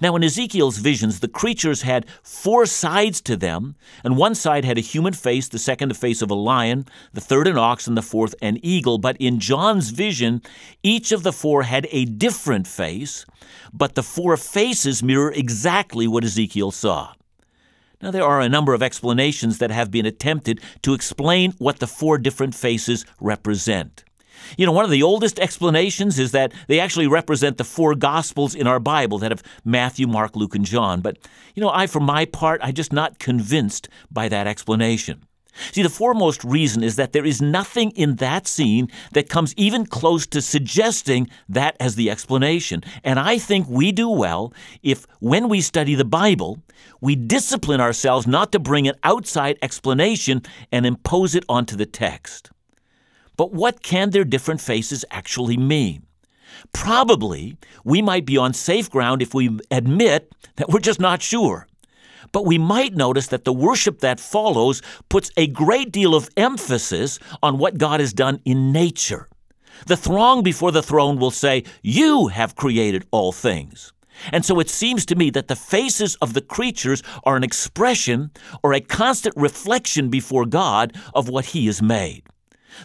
Now, 0.00 0.16
in 0.16 0.24
Ezekiel's 0.24 0.78
visions, 0.78 1.20
the 1.20 1.28
creatures 1.28 1.82
had 1.82 2.06
four 2.22 2.66
sides 2.66 3.20
to 3.22 3.36
them, 3.36 3.76
and 4.04 4.16
one 4.16 4.34
side 4.34 4.64
had 4.64 4.78
a 4.78 4.82
human 4.82 5.12
face, 5.12 5.48
the 5.48 5.58
second 5.58 5.88
the 5.88 5.94
face 5.94 6.22
of 6.22 6.30
a 6.30 6.34
lion, 6.34 6.86
the 7.12 7.20
third 7.20 7.46
an 7.46 7.58
ox, 7.58 7.86
and 7.86 7.96
the 7.96 8.02
fourth 8.02 8.34
an 8.42 8.58
eagle. 8.62 8.98
But 8.98 9.16
in 9.18 9.40
John's 9.40 9.90
vision, 9.90 10.42
each 10.82 11.12
of 11.12 11.22
the 11.22 11.32
four 11.32 11.62
had 11.62 11.86
a 11.90 12.04
different 12.04 12.66
face, 12.66 13.26
but 13.72 13.94
the 13.94 14.02
four 14.02 14.36
faces 14.36 15.02
mirror 15.02 15.32
exactly 15.32 16.06
what 16.06 16.24
Ezekiel 16.24 16.70
saw. 16.70 17.12
Now, 18.02 18.10
there 18.10 18.24
are 18.24 18.40
a 18.40 18.48
number 18.48 18.72
of 18.72 18.82
explanations 18.82 19.58
that 19.58 19.70
have 19.70 19.90
been 19.90 20.06
attempted 20.06 20.60
to 20.82 20.94
explain 20.94 21.52
what 21.58 21.80
the 21.80 21.86
four 21.86 22.16
different 22.16 22.54
faces 22.54 23.04
represent. 23.20 24.04
You 24.56 24.66
know, 24.66 24.72
one 24.72 24.84
of 24.84 24.90
the 24.90 25.02
oldest 25.02 25.38
explanations 25.38 26.18
is 26.18 26.32
that 26.32 26.52
they 26.68 26.80
actually 26.80 27.06
represent 27.06 27.58
the 27.58 27.64
four 27.64 27.94
Gospels 27.94 28.54
in 28.54 28.66
our 28.66 28.80
Bible 28.80 29.18
that 29.18 29.32
of 29.32 29.42
Matthew, 29.64 30.06
Mark, 30.06 30.36
Luke, 30.36 30.54
and 30.54 30.64
John. 30.64 31.00
But, 31.00 31.18
you 31.54 31.60
know, 31.60 31.70
I, 31.70 31.86
for 31.86 32.00
my 32.00 32.24
part, 32.24 32.60
I'm 32.62 32.74
just 32.74 32.92
not 32.92 33.18
convinced 33.18 33.88
by 34.10 34.28
that 34.28 34.46
explanation. 34.46 35.24
See, 35.72 35.82
the 35.82 35.88
foremost 35.88 36.44
reason 36.44 36.82
is 36.82 36.96
that 36.96 37.12
there 37.12 37.24
is 37.24 37.42
nothing 37.42 37.90
in 37.92 38.16
that 38.16 38.46
scene 38.46 38.88
that 39.12 39.28
comes 39.28 39.54
even 39.56 39.86
close 39.86 40.26
to 40.28 40.40
suggesting 40.40 41.28
that 41.48 41.76
as 41.80 41.96
the 41.96 42.10
explanation. 42.10 42.82
And 43.04 43.18
I 43.18 43.38
think 43.38 43.68
we 43.68 43.92
do 43.92 44.08
well 44.08 44.52
if, 44.82 45.06
when 45.18 45.48
we 45.48 45.60
study 45.60 45.94
the 45.94 46.04
Bible, 46.04 46.58
we 47.00 47.16
discipline 47.16 47.80
ourselves 47.80 48.26
not 48.26 48.52
to 48.52 48.58
bring 48.58 48.88
an 48.88 48.94
outside 49.02 49.58
explanation 49.62 50.42
and 50.72 50.86
impose 50.86 51.34
it 51.34 51.44
onto 51.48 51.76
the 51.76 51.86
text. 51.86 52.50
But 53.40 53.54
what 53.54 53.82
can 53.82 54.10
their 54.10 54.26
different 54.26 54.60
faces 54.60 55.02
actually 55.10 55.56
mean? 55.56 56.02
Probably 56.74 57.56
we 57.84 58.02
might 58.02 58.26
be 58.26 58.36
on 58.36 58.52
safe 58.52 58.90
ground 58.90 59.22
if 59.22 59.32
we 59.32 59.58
admit 59.70 60.30
that 60.56 60.68
we're 60.68 60.78
just 60.78 61.00
not 61.00 61.22
sure. 61.22 61.66
But 62.32 62.44
we 62.44 62.58
might 62.58 62.92
notice 62.92 63.28
that 63.28 63.46
the 63.46 63.52
worship 63.54 64.00
that 64.00 64.20
follows 64.20 64.82
puts 65.08 65.30
a 65.38 65.46
great 65.46 65.90
deal 65.90 66.14
of 66.14 66.28
emphasis 66.36 67.18
on 67.42 67.56
what 67.56 67.78
God 67.78 67.98
has 68.00 68.12
done 68.12 68.42
in 68.44 68.72
nature. 68.72 69.26
The 69.86 69.96
throng 69.96 70.42
before 70.42 70.70
the 70.70 70.82
throne 70.82 71.18
will 71.18 71.30
say, 71.30 71.64
You 71.80 72.26
have 72.26 72.56
created 72.56 73.06
all 73.10 73.32
things. 73.32 73.94
And 74.32 74.44
so 74.44 74.60
it 74.60 74.68
seems 74.68 75.06
to 75.06 75.16
me 75.16 75.30
that 75.30 75.48
the 75.48 75.56
faces 75.56 76.14
of 76.16 76.34
the 76.34 76.42
creatures 76.42 77.02
are 77.24 77.36
an 77.36 77.44
expression 77.44 78.32
or 78.62 78.74
a 78.74 78.82
constant 78.82 79.34
reflection 79.34 80.10
before 80.10 80.44
God 80.44 80.94
of 81.14 81.30
what 81.30 81.46
He 81.46 81.64
has 81.64 81.80
made. 81.80 82.24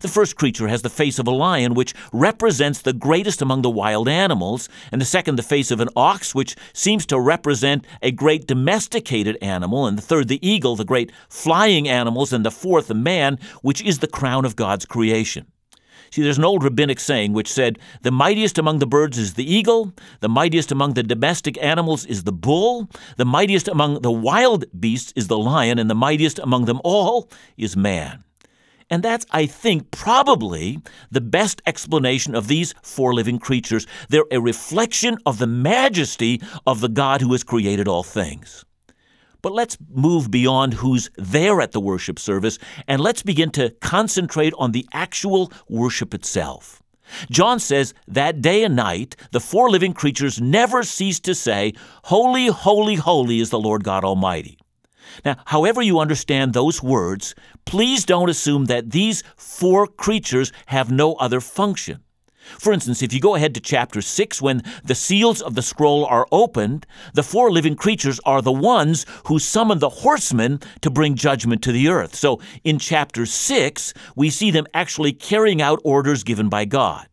The 0.01 0.07
first 0.07 0.35
creature 0.35 0.67
has 0.67 0.81
the 0.81 0.89
face 0.89 1.19
of 1.19 1.27
a 1.27 1.31
lion, 1.31 1.73
which 1.73 1.93
represents 2.11 2.81
the 2.81 2.93
greatest 2.93 3.41
among 3.41 3.61
the 3.61 3.69
wild 3.69 4.07
animals, 4.07 4.69
and 4.91 5.01
the 5.01 5.05
second, 5.05 5.35
the 5.35 5.43
face 5.43 5.71
of 5.71 5.79
an 5.79 5.89
ox, 5.95 6.33
which 6.33 6.55
seems 6.73 7.05
to 7.07 7.19
represent 7.19 7.85
a 8.01 8.11
great 8.11 8.47
domesticated 8.47 9.37
animal, 9.41 9.85
and 9.85 9.97
the 9.97 10.01
third, 10.01 10.27
the 10.27 10.45
eagle, 10.47 10.75
the 10.75 10.85
great 10.85 11.11
flying 11.29 11.87
animals, 11.87 12.33
and 12.33 12.45
the 12.45 12.51
fourth, 12.51 12.87
the 12.87 12.93
man, 12.93 13.39
which 13.61 13.81
is 13.81 13.99
the 13.99 14.07
crown 14.07 14.45
of 14.45 14.55
God's 14.55 14.85
creation. 14.85 15.47
See, 16.11 16.21
there's 16.21 16.37
an 16.37 16.45
old 16.45 16.63
rabbinic 16.63 16.99
saying 16.99 17.33
which 17.33 17.51
said, 17.51 17.79
The 18.01 18.11
mightiest 18.11 18.57
among 18.57 18.79
the 18.79 18.87
birds 18.87 19.17
is 19.17 19.33
the 19.33 19.51
eagle, 19.51 19.93
the 20.21 20.29
mightiest 20.29 20.71
among 20.71 20.93
the 20.93 21.03
domestic 21.03 21.61
animals 21.61 22.05
is 22.05 22.23
the 22.23 22.31
bull, 22.31 22.89
the 23.17 23.25
mightiest 23.25 23.67
among 23.67 24.01
the 24.01 24.11
wild 24.11 24.63
beasts 24.79 25.11
is 25.15 25.27
the 25.27 25.37
lion, 25.37 25.77
and 25.77 25.89
the 25.89 25.95
mightiest 25.95 26.39
among 26.39 26.65
them 26.65 26.79
all 26.83 27.29
is 27.57 27.75
man. 27.75 28.23
And 28.89 29.01
that's, 29.01 29.25
I 29.31 29.47
think, 29.47 29.89
probably 29.89 30.79
the 31.09 31.21
best 31.21 31.61
explanation 31.65 32.35
of 32.35 32.47
these 32.47 32.73
four 32.83 33.13
living 33.13 33.39
creatures. 33.39 33.87
They're 34.09 34.25
a 34.31 34.39
reflection 34.39 35.17
of 35.25 35.39
the 35.39 35.47
majesty 35.47 36.41
of 36.67 36.81
the 36.81 36.89
God 36.89 37.21
who 37.21 37.31
has 37.31 37.43
created 37.43 37.87
all 37.87 38.03
things. 38.03 38.63
But 39.41 39.53
let's 39.53 39.77
move 39.93 40.31
beyond 40.31 40.75
who's 40.75 41.09
there 41.17 41.61
at 41.61 41.71
the 41.71 41.79
worship 41.79 42.17
service 42.17 42.57
and 42.87 43.01
let's 43.01 43.21
begin 43.21 43.51
to 43.51 43.69
concentrate 43.81 44.53
on 44.57 44.71
the 44.71 44.87
actual 44.91 45.51
worship 45.69 46.13
itself. 46.13 46.81
John 47.29 47.59
says 47.59 47.93
that 48.07 48.41
day 48.41 48.63
and 48.63 48.75
night 48.75 49.15
the 49.31 49.39
four 49.39 49.69
living 49.69 49.93
creatures 49.93 50.41
never 50.41 50.81
cease 50.81 51.19
to 51.21 51.35
say, 51.35 51.73
Holy, 52.05 52.47
holy, 52.47 52.95
holy 52.95 53.39
is 53.39 53.51
the 53.51 53.59
Lord 53.59 53.83
God 53.83 54.03
Almighty. 54.03 54.57
Now, 55.23 55.37
however 55.45 55.81
you 55.81 55.99
understand 55.99 56.53
those 56.53 56.81
words, 56.81 57.35
please 57.65 58.05
don't 58.05 58.29
assume 58.29 58.65
that 58.65 58.91
these 58.91 59.23
four 59.35 59.87
creatures 59.87 60.51
have 60.67 60.91
no 60.91 61.13
other 61.15 61.41
function. 61.41 62.01
For 62.59 62.71
instance, 62.71 63.01
if 63.01 63.11
you 63.11 63.19
go 63.19 63.35
ahead 63.35 63.55
to 63.55 63.59
chapter 63.59 64.01
6, 64.01 64.41
when 64.41 64.63
the 64.83 64.95
seals 64.95 65.41
of 65.41 65.55
the 65.55 65.61
scroll 65.61 66.05
are 66.05 66.27
opened, 66.31 66.85
the 67.13 67.23
four 67.23 67.51
living 67.51 67.75
creatures 67.75 68.19
are 68.25 68.41
the 68.41 68.51
ones 68.51 69.05
who 69.25 69.39
summon 69.39 69.79
the 69.79 69.89
horsemen 69.89 70.59
to 70.81 70.91
bring 70.91 71.15
judgment 71.15 71.63
to 71.63 71.71
the 71.71 71.87
earth. 71.87 72.15
So 72.15 72.39
in 72.63 72.77
chapter 72.77 73.25
6, 73.25 73.93
we 74.15 74.29
see 74.29 74.51
them 74.51 74.67
actually 74.73 75.13
carrying 75.13 75.61
out 75.61 75.81
orders 75.83 76.23
given 76.23 76.49
by 76.49 76.65
God. 76.65 77.07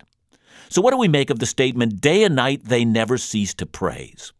So, 0.69 0.81
what 0.81 0.93
do 0.93 0.97
we 0.97 1.09
make 1.09 1.29
of 1.29 1.39
the 1.39 1.47
statement, 1.47 2.01
day 2.01 2.25
and 2.25 2.35
night 2.35 2.65
they 2.65 2.83
never 2.85 3.19
cease 3.19 3.53
to 3.55 3.67
praise? 3.67 4.33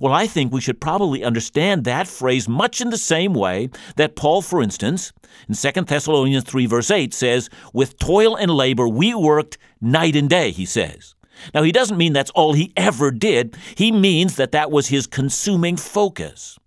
Well, 0.00 0.12
I 0.12 0.26
think 0.26 0.52
we 0.52 0.60
should 0.60 0.80
probably 0.80 1.24
understand 1.24 1.84
that 1.84 2.08
phrase 2.08 2.48
much 2.48 2.80
in 2.80 2.90
the 2.90 2.98
same 2.98 3.34
way 3.34 3.70
that 3.96 4.16
Paul, 4.16 4.42
for 4.42 4.62
instance, 4.62 5.12
in 5.48 5.54
2 5.54 5.82
Thessalonians 5.82 6.44
3, 6.44 6.66
verse 6.66 6.90
8, 6.90 7.14
says, 7.14 7.48
With 7.72 7.98
toil 7.98 8.36
and 8.36 8.50
labor 8.50 8.88
we 8.88 9.14
worked 9.14 9.58
night 9.80 10.16
and 10.16 10.28
day, 10.28 10.50
he 10.50 10.64
says. 10.64 11.14
Now, 11.54 11.62
he 11.62 11.72
doesn't 11.72 11.96
mean 11.96 12.12
that's 12.12 12.30
all 12.30 12.52
he 12.52 12.72
ever 12.76 13.10
did, 13.10 13.56
he 13.74 13.92
means 13.92 14.36
that 14.36 14.52
that 14.52 14.70
was 14.70 14.88
his 14.88 15.06
consuming 15.06 15.76
focus. 15.76 16.58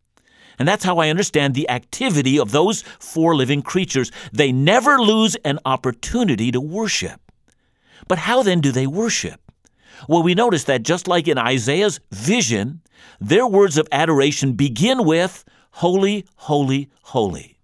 And 0.59 0.67
that's 0.67 0.83
how 0.83 0.97
I 0.97 1.09
understand 1.09 1.53
the 1.53 1.69
activity 1.69 2.39
of 2.39 2.51
those 2.51 2.83
four 2.99 3.35
living 3.35 3.61
creatures. 3.61 4.11
They 4.31 4.51
never 4.51 4.99
lose 4.99 5.35
an 5.43 5.59
opportunity 5.65 6.51
to 6.51 6.61
worship. 6.61 7.19
But 8.07 8.19
how 8.19 8.43
then 8.43 8.61
do 8.61 8.71
they 8.71 8.87
worship? 8.87 9.42
Well, 10.07 10.23
we 10.23 10.35
notice 10.35 10.65
that 10.65 10.83
just 10.83 11.07
like 11.07 11.27
in 11.27 11.37
Isaiah's 11.37 11.99
vision, 12.11 12.81
their 13.19 13.47
words 13.47 13.77
of 13.77 13.87
adoration 13.91 14.53
begin 14.53 15.05
with, 15.05 15.45
Holy, 15.77 16.25
holy, 16.35 16.89
holy. 17.01 17.57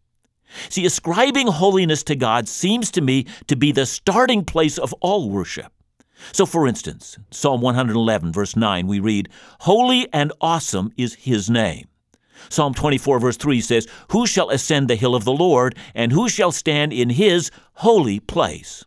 See, 0.69 0.85
ascribing 0.85 1.47
holiness 1.47 2.01
to 2.03 2.15
God 2.15 2.47
seems 2.47 2.89
to 2.91 3.01
me 3.01 3.27
to 3.45 3.55
be 3.55 3.71
the 3.71 3.85
starting 3.85 4.43
place 4.43 4.79
of 4.79 4.93
all 4.93 5.29
worship. 5.29 5.71
So, 6.31 6.45
for 6.45 6.67
instance, 6.67 7.17
Psalm 7.31 7.61
111, 7.61 8.33
verse 8.33 8.55
9, 8.55 8.87
we 8.87 8.99
read, 8.99 9.29
Holy 9.59 10.11
and 10.11 10.33
awesome 10.41 10.91
is 10.97 11.13
his 11.13 11.49
name. 11.49 11.87
Psalm 12.49 12.73
24, 12.73 13.19
verse 13.19 13.37
3 13.37 13.61
says, 13.61 13.87
Who 14.09 14.25
shall 14.25 14.49
ascend 14.49 14.89
the 14.89 14.95
hill 14.95 15.15
of 15.15 15.23
the 15.23 15.31
Lord, 15.31 15.77
and 15.93 16.11
who 16.11 16.27
shall 16.29 16.51
stand 16.51 16.93
in 16.93 17.11
his 17.11 17.51
holy 17.75 18.19
place? 18.19 18.85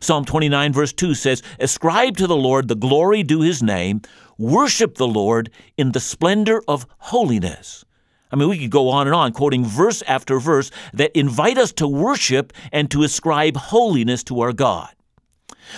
Psalm 0.00 0.24
29, 0.24 0.72
verse 0.72 0.92
2 0.92 1.14
says, 1.14 1.42
Ascribe 1.58 2.16
to 2.16 2.26
the 2.26 2.36
Lord 2.36 2.68
the 2.68 2.76
glory 2.76 3.22
due 3.22 3.40
his 3.40 3.62
name, 3.62 4.02
worship 4.38 4.96
the 4.96 5.08
Lord 5.08 5.50
in 5.76 5.92
the 5.92 6.00
splendor 6.00 6.62
of 6.68 6.86
holiness. 6.98 7.84
I 8.30 8.36
mean, 8.36 8.48
we 8.48 8.58
could 8.58 8.70
go 8.70 8.88
on 8.88 9.06
and 9.06 9.14
on, 9.14 9.32
quoting 9.32 9.64
verse 9.64 10.02
after 10.08 10.40
verse 10.40 10.70
that 10.92 11.16
invite 11.16 11.56
us 11.56 11.72
to 11.74 11.86
worship 11.86 12.52
and 12.72 12.90
to 12.90 13.04
ascribe 13.04 13.56
holiness 13.56 14.24
to 14.24 14.40
our 14.40 14.52
God. 14.52 14.90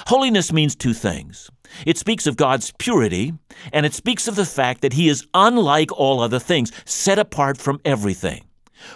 Holiness 0.06 0.52
means 0.52 0.74
two 0.74 0.94
things 0.94 1.50
it 1.84 1.98
speaks 1.98 2.26
of 2.26 2.36
God's 2.36 2.72
purity, 2.78 3.34
and 3.72 3.84
it 3.84 3.92
speaks 3.92 4.28
of 4.28 4.36
the 4.36 4.46
fact 4.46 4.80
that 4.82 4.94
He 4.94 5.08
is 5.08 5.26
unlike 5.34 5.92
all 5.92 6.20
other 6.20 6.38
things, 6.38 6.72
set 6.84 7.18
apart 7.18 7.58
from 7.58 7.80
everything. 7.84 8.44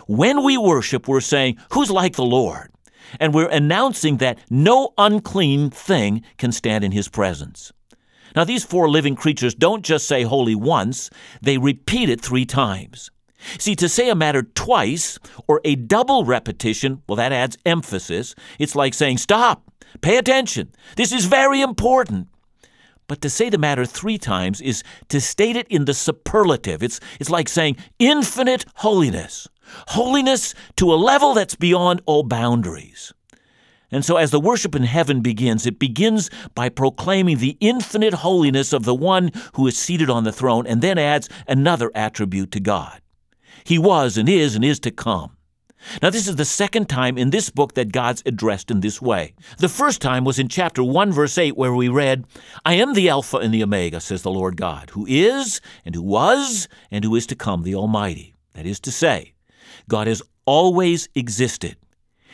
When 0.06 0.44
we 0.44 0.56
worship, 0.56 1.08
we're 1.08 1.20
saying, 1.20 1.58
Who's 1.72 1.90
like 1.90 2.16
the 2.16 2.24
Lord? 2.24 2.70
And 3.18 3.34
we're 3.34 3.48
announcing 3.48 4.18
that 4.18 4.38
no 4.48 4.92
unclean 4.98 5.70
thing 5.70 6.22
can 6.38 6.52
stand 6.52 6.84
in 6.84 6.92
His 6.92 7.08
presence. 7.08 7.72
Now, 8.36 8.44
these 8.44 8.64
four 8.64 8.88
living 8.88 9.16
creatures 9.16 9.54
don't 9.54 9.84
just 9.84 10.06
say 10.06 10.22
holy 10.22 10.54
once, 10.54 11.10
they 11.42 11.58
repeat 11.58 12.08
it 12.08 12.20
three 12.20 12.46
times. 12.46 13.10
See, 13.58 13.74
to 13.76 13.88
say 13.88 14.10
a 14.10 14.14
matter 14.14 14.42
twice 14.42 15.18
or 15.48 15.60
a 15.64 15.74
double 15.74 16.24
repetition, 16.24 17.02
well, 17.08 17.16
that 17.16 17.32
adds 17.32 17.56
emphasis. 17.64 18.34
It's 18.58 18.76
like 18.76 18.94
saying, 18.94 19.18
Stop, 19.18 19.70
pay 20.02 20.16
attention. 20.16 20.70
This 20.96 21.12
is 21.12 21.24
very 21.24 21.60
important. 21.60 22.28
But 23.08 23.22
to 23.22 23.30
say 23.30 23.48
the 23.48 23.58
matter 23.58 23.84
three 23.84 24.18
times 24.18 24.60
is 24.60 24.84
to 25.08 25.20
state 25.20 25.56
it 25.56 25.66
in 25.66 25.86
the 25.86 25.94
superlative. 25.94 26.80
It's, 26.80 27.00
it's 27.18 27.30
like 27.30 27.48
saying 27.48 27.76
infinite 27.98 28.64
holiness, 28.76 29.48
holiness 29.88 30.54
to 30.76 30.92
a 30.92 30.96
level 30.96 31.34
that's 31.34 31.56
beyond 31.56 32.00
all 32.06 32.22
boundaries. 32.22 33.12
And 33.92 34.04
so, 34.04 34.16
as 34.16 34.30
the 34.30 34.40
worship 34.40 34.76
in 34.76 34.84
heaven 34.84 35.20
begins, 35.20 35.66
it 35.66 35.78
begins 35.78 36.30
by 36.54 36.68
proclaiming 36.68 37.38
the 37.38 37.56
infinite 37.60 38.14
holiness 38.14 38.72
of 38.72 38.84
the 38.84 38.94
one 38.94 39.32
who 39.54 39.66
is 39.66 39.76
seated 39.76 40.08
on 40.08 40.24
the 40.24 40.32
throne, 40.32 40.66
and 40.66 40.80
then 40.80 40.96
adds 40.96 41.28
another 41.48 41.90
attribute 41.94 42.52
to 42.52 42.60
God. 42.60 43.00
He 43.64 43.78
was 43.78 44.16
and 44.16 44.28
is 44.28 44.54
and 44.54 44.64
is 44.64 44.78
to 44.80 44.90
come. 44.90 45.36
Now, 46.02 46.10
this 46.10 46.28
is 46.28 46.36
the 46.36 46.44
second 46.44 46.88
time 46.88 47.16
in 47.16 47.30
this 47.30 47.50
book 47.50 47.74
that 47.74 47.90
God's 47.90 48.22
addressed 48.26 48.70
in 48.70 48.80
this 48.80 49.00
way. 49.00 49.34
The 49.58 49.68
first 49.68 50.02
time 50.02 50.24
was 50.24 50.38
in 50.38 50.48
chapter 50.48 50.84
1, 50.84 51.10
verse 51.10 51.38
8, 51.38 51.56
where 51.56 51.74
we 51.74 51.88
read, 51.88 52.26
I 52.64 52.74
am 52.74 52.92
the 52.92 53.08
Alpha 53.08 53.38
and 53.38 53.52
the 53.52 53.62
Omega, 53.62 53.98
says 54.00 54.22
the 54.22 54.30
Lord 54.30 54.56
God, 54.56 54.90
who 54.90 55.06
is, 55.08 55.60
and 55.84 55.94
who 55.94 56.02
was, 56.02 56.68
and 56.90 57.02
who 57.02 57.16
is 57.16 57.26
to 57.28 57.34
come, 57.34 57.62
the 57.62 57.74
Almighty. 57.74 58.34
That 58.52 58.66
is 58.66 58.78
to 58.80 58.92
say, 58.92 59.32
God 59.90 60.06
has 60.06 60.22
always 60.46 61.08
existed. 61.14 61.76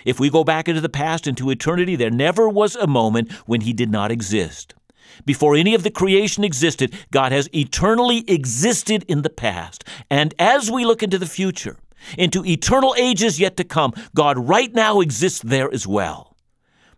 If 0.04 0.20
we 0.20 0.30
go 0.30 0.44
back 0.44 0.68
into 0.68 0.80
the 0.80 0.88
past, 0.88 1.26
into 1.26 1.50
eternity, 1.50 1.96
there 1.96 2.10
never 2.10 2.48
was 2.48 2.76
a 2.76 2.86
moment 2.86 3.32
when 3.46 3.62
He 3.62 3.72
did 3.72 3.90
not 3.90 4.12
exist. 4.12 4.74
Before 5.24 5.56
any 5.56 5.74
of 5.74 5.82
the 5.82 5.90
creation 5.90 6.44
existed, 6.44 6.94
God 7.10 7.32
has 7.32 7.48
eternally 7.54 8.24
existed 8.28 9.04
in 9.08 9.22
the 9.22 9.30
past. 9.30 9.82
And 10.10 10.34
as 10.38 10.70
we 10.70 10.84
look 10.84 11.02
into 11.02 11.18
the 11.18 11.26
future, 11.26 11.78
into 12.18 12.44
eternal 12.44 12.94
ages 12.98 13.40
yet 13.40 13.56
to 13.56 13.64
come. 13.64 13.94
God 14.14 14.38
right 14.38 14.72
now 14.72 15.00
exists 15.00 15.40
there 15.40 15.72
as 15.72 15.86
well. 15.86 16.35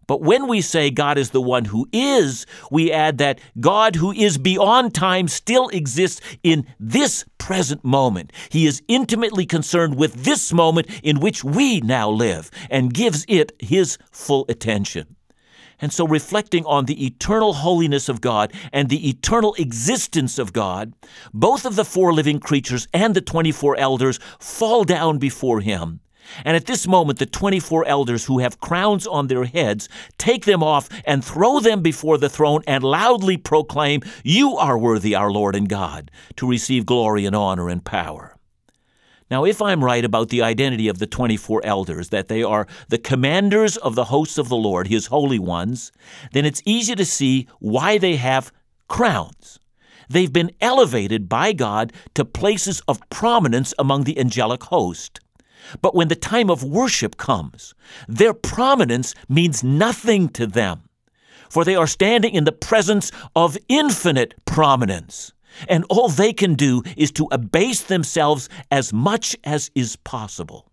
But 0.08 0.22
when 0.22 0.48
we 0.48 0.62
say 0.62 0.90
God 0.90 1.18
is 1.18 1.30
the 1.30 1.40
one 1.40 1.66
who 1.66 1.86
is, 1.92 2.46
we 2.72 2.90
add 2.90 3.18
that 3.18 3.40
God 3.60 3.94
who 3.94 4.10
is 4.10 4.38
beyond 4.38 4.94
time 4.94 5.28
still 5.28 5.68
exists 5.68 6.20
in 6.42 6.66
this 6.80 7.24
present 7.36 7.84
moment. 7.84 8.32
He 8.48 8.66
is 8.66 8.82
intimately 8.88 9.46
concerned 9.46 9.96
with 9.96 10.24
this 10.24 10.52
moment 10.52 10.88
in 11.04 11.20
which 11.20 11.44
we 11.44 11.80
now 11.82 12.10
live 12.10 12.50
and 12.70 12.92
gives 12.92 13.24
it 13.28 13.52
his 13.60 13.98
full 14.10 14.46
attention. 14.48 15.14
And 15.80 15.92
so, 15.92 16.08
reflecting 16.08 16.64
on 16.64 16.86
the 16.86 17.06
eternal 17.06 17.52
holiness 17.52 18.08
of 18.08 18.20
God 18.20 18.52
and 18.72 18.88
the 18.88 19.08
eternal 19.08 19.54
existence 19.58 20.38
of 20.38 20.52
God, 20.52 20.92
both 21.32 21.64
of 21.64 21.76
the 21.76 21.84
four 21.84 22.12
living 22.12 22.40
creatures 22.40 22.88
and 22.92 23.14
the 23.14 23.20
24 23.20 23.76
elders 23.76 24.18
fall 24.40 24.82
down 24.82 25.18
before 25.18 25.60
Him. 25.60 26.00
And 26.44 26.56
at 26.56 26.66
this 26.66 26.86
moment, 26.86 27.18
the 27.18 27.26
24 27.26 27.86
elders 27.86 28.24
who 28.26 28.38
have 28.38 28.60
crowns 28.60 29.06
on 29.06 29.26
their 29.26 29.44
heads 29.44 29.88
take 30.18 30.44
them 30.44 30.62
off 30.62 30.88
and 31.04 31.24
throw 31.24 31.60
them 31.60 31.82
before 31.82 32.18
the 32.18 32.28
throne 32.28 32.62
and 32.66 32.84
loudly 32.84 33.36
proclaim, 33.36 34.02
You 34.22 34.56
are 34.56 34.78
worthy, 34.78 35.14
our 35.14 35.30
Lord 35.30 35.54
and 35.54 35.68
God, 35.68 36.10
to 36.36 36.48
receive 36.48 36.86
glory 36.86 37.24
and 37.24 37.34
honor 37.34 37.68
and 37.68 37.84
power. 37.84 38.34
Now, 39.30 39.44
if 39.44 39.60
I'm 39.60 39.84
right 39.84 40.04
about 40.04 40.30
the 40.30 40.42
identity 40.42 40.88
of 40.88 40.98
the 40.98 41.06
24 41.06 41.60
elders, 41.64 42.08
that 42.08 42.28
they 42.28 42.42
are 42.42 42.66
the 42.88 42.98
commanders 42.98 43.76
of 43.76 43.94
the 43.94 44.04
hosts 44.04 44.38
of 44.38 44.48
the 44.48 44.56
Lord, 44.56 44.88
his 44.88 45.06
holy 45.06 45.38
ones, 45.38 45.92
then 46.32 46.46
it's 46.46 46.62
easy 46.64 46.94
to 46.94 47.04
see 47.04 47.46
why 47.58 47.98
they 47.98 48.16
have 48.16 48.50
crowns. 48.88 49.58
They've 50.08 50.32
been 50.32 50.52
elevated 50.62 51.28
by 51.28 51.52
God 51.52 51.92
to 52.14 52.24
places 52.24 52.80
of 52.88 53.06
prominence 53.10 53.74
among 53.78 54.04
the 54.04 54.18
angelic 54.18 54.64
host. 54.64 55.20
But 55.82 55.94
when 55.94 56.08
the 56.08 56.16
time 56.16 56.50
of 56.50 56.64
worship 56.64 57.16
comes, 57.16 57.74
their 58.06 58.34
prominence 58.34 59.14
means 59.28 59.64
nothing 59.64 60.28
to 60.30 60.46
them, 60.46 60.88
for 61.50 61.64
they 61.64 61.76
are 61.76 61.86
standing 61.86 62.34
in 62.34 62.44
the 62.44 62.52
presence 62.52 63.10
of 63.34 63.58
infinite 63.68 64.34
prominence 64.44 65.32
and 65.68 65.84
all 65.88 66.08
they 66.08 66.32
can 66.32 66.54
do 66.54 66.82
is 66.96 67.10
to 67.12 67.28
abase 67.32 67.82
themselves 67.82 68.48
as 68.70 68.92
much 68.92 69.36
as 69.44 69.70
is 69.74 69.96
possible. 69.96 70.70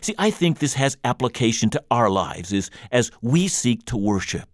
See, 0.00 0.14
I 0.18 0.30
think 0.30 0.58
this 0.58 0.74
has 0.74 0.96
application 1.04 1.70
to 1.70 1.84
our 1.90 2.10
lives 2.10 2.52
as, 2.52 2.70
as 2.90 3.10
we 3.22 3.46
seek 3.46 3.84
to 3.86 3.96
worship. 3.96 4.48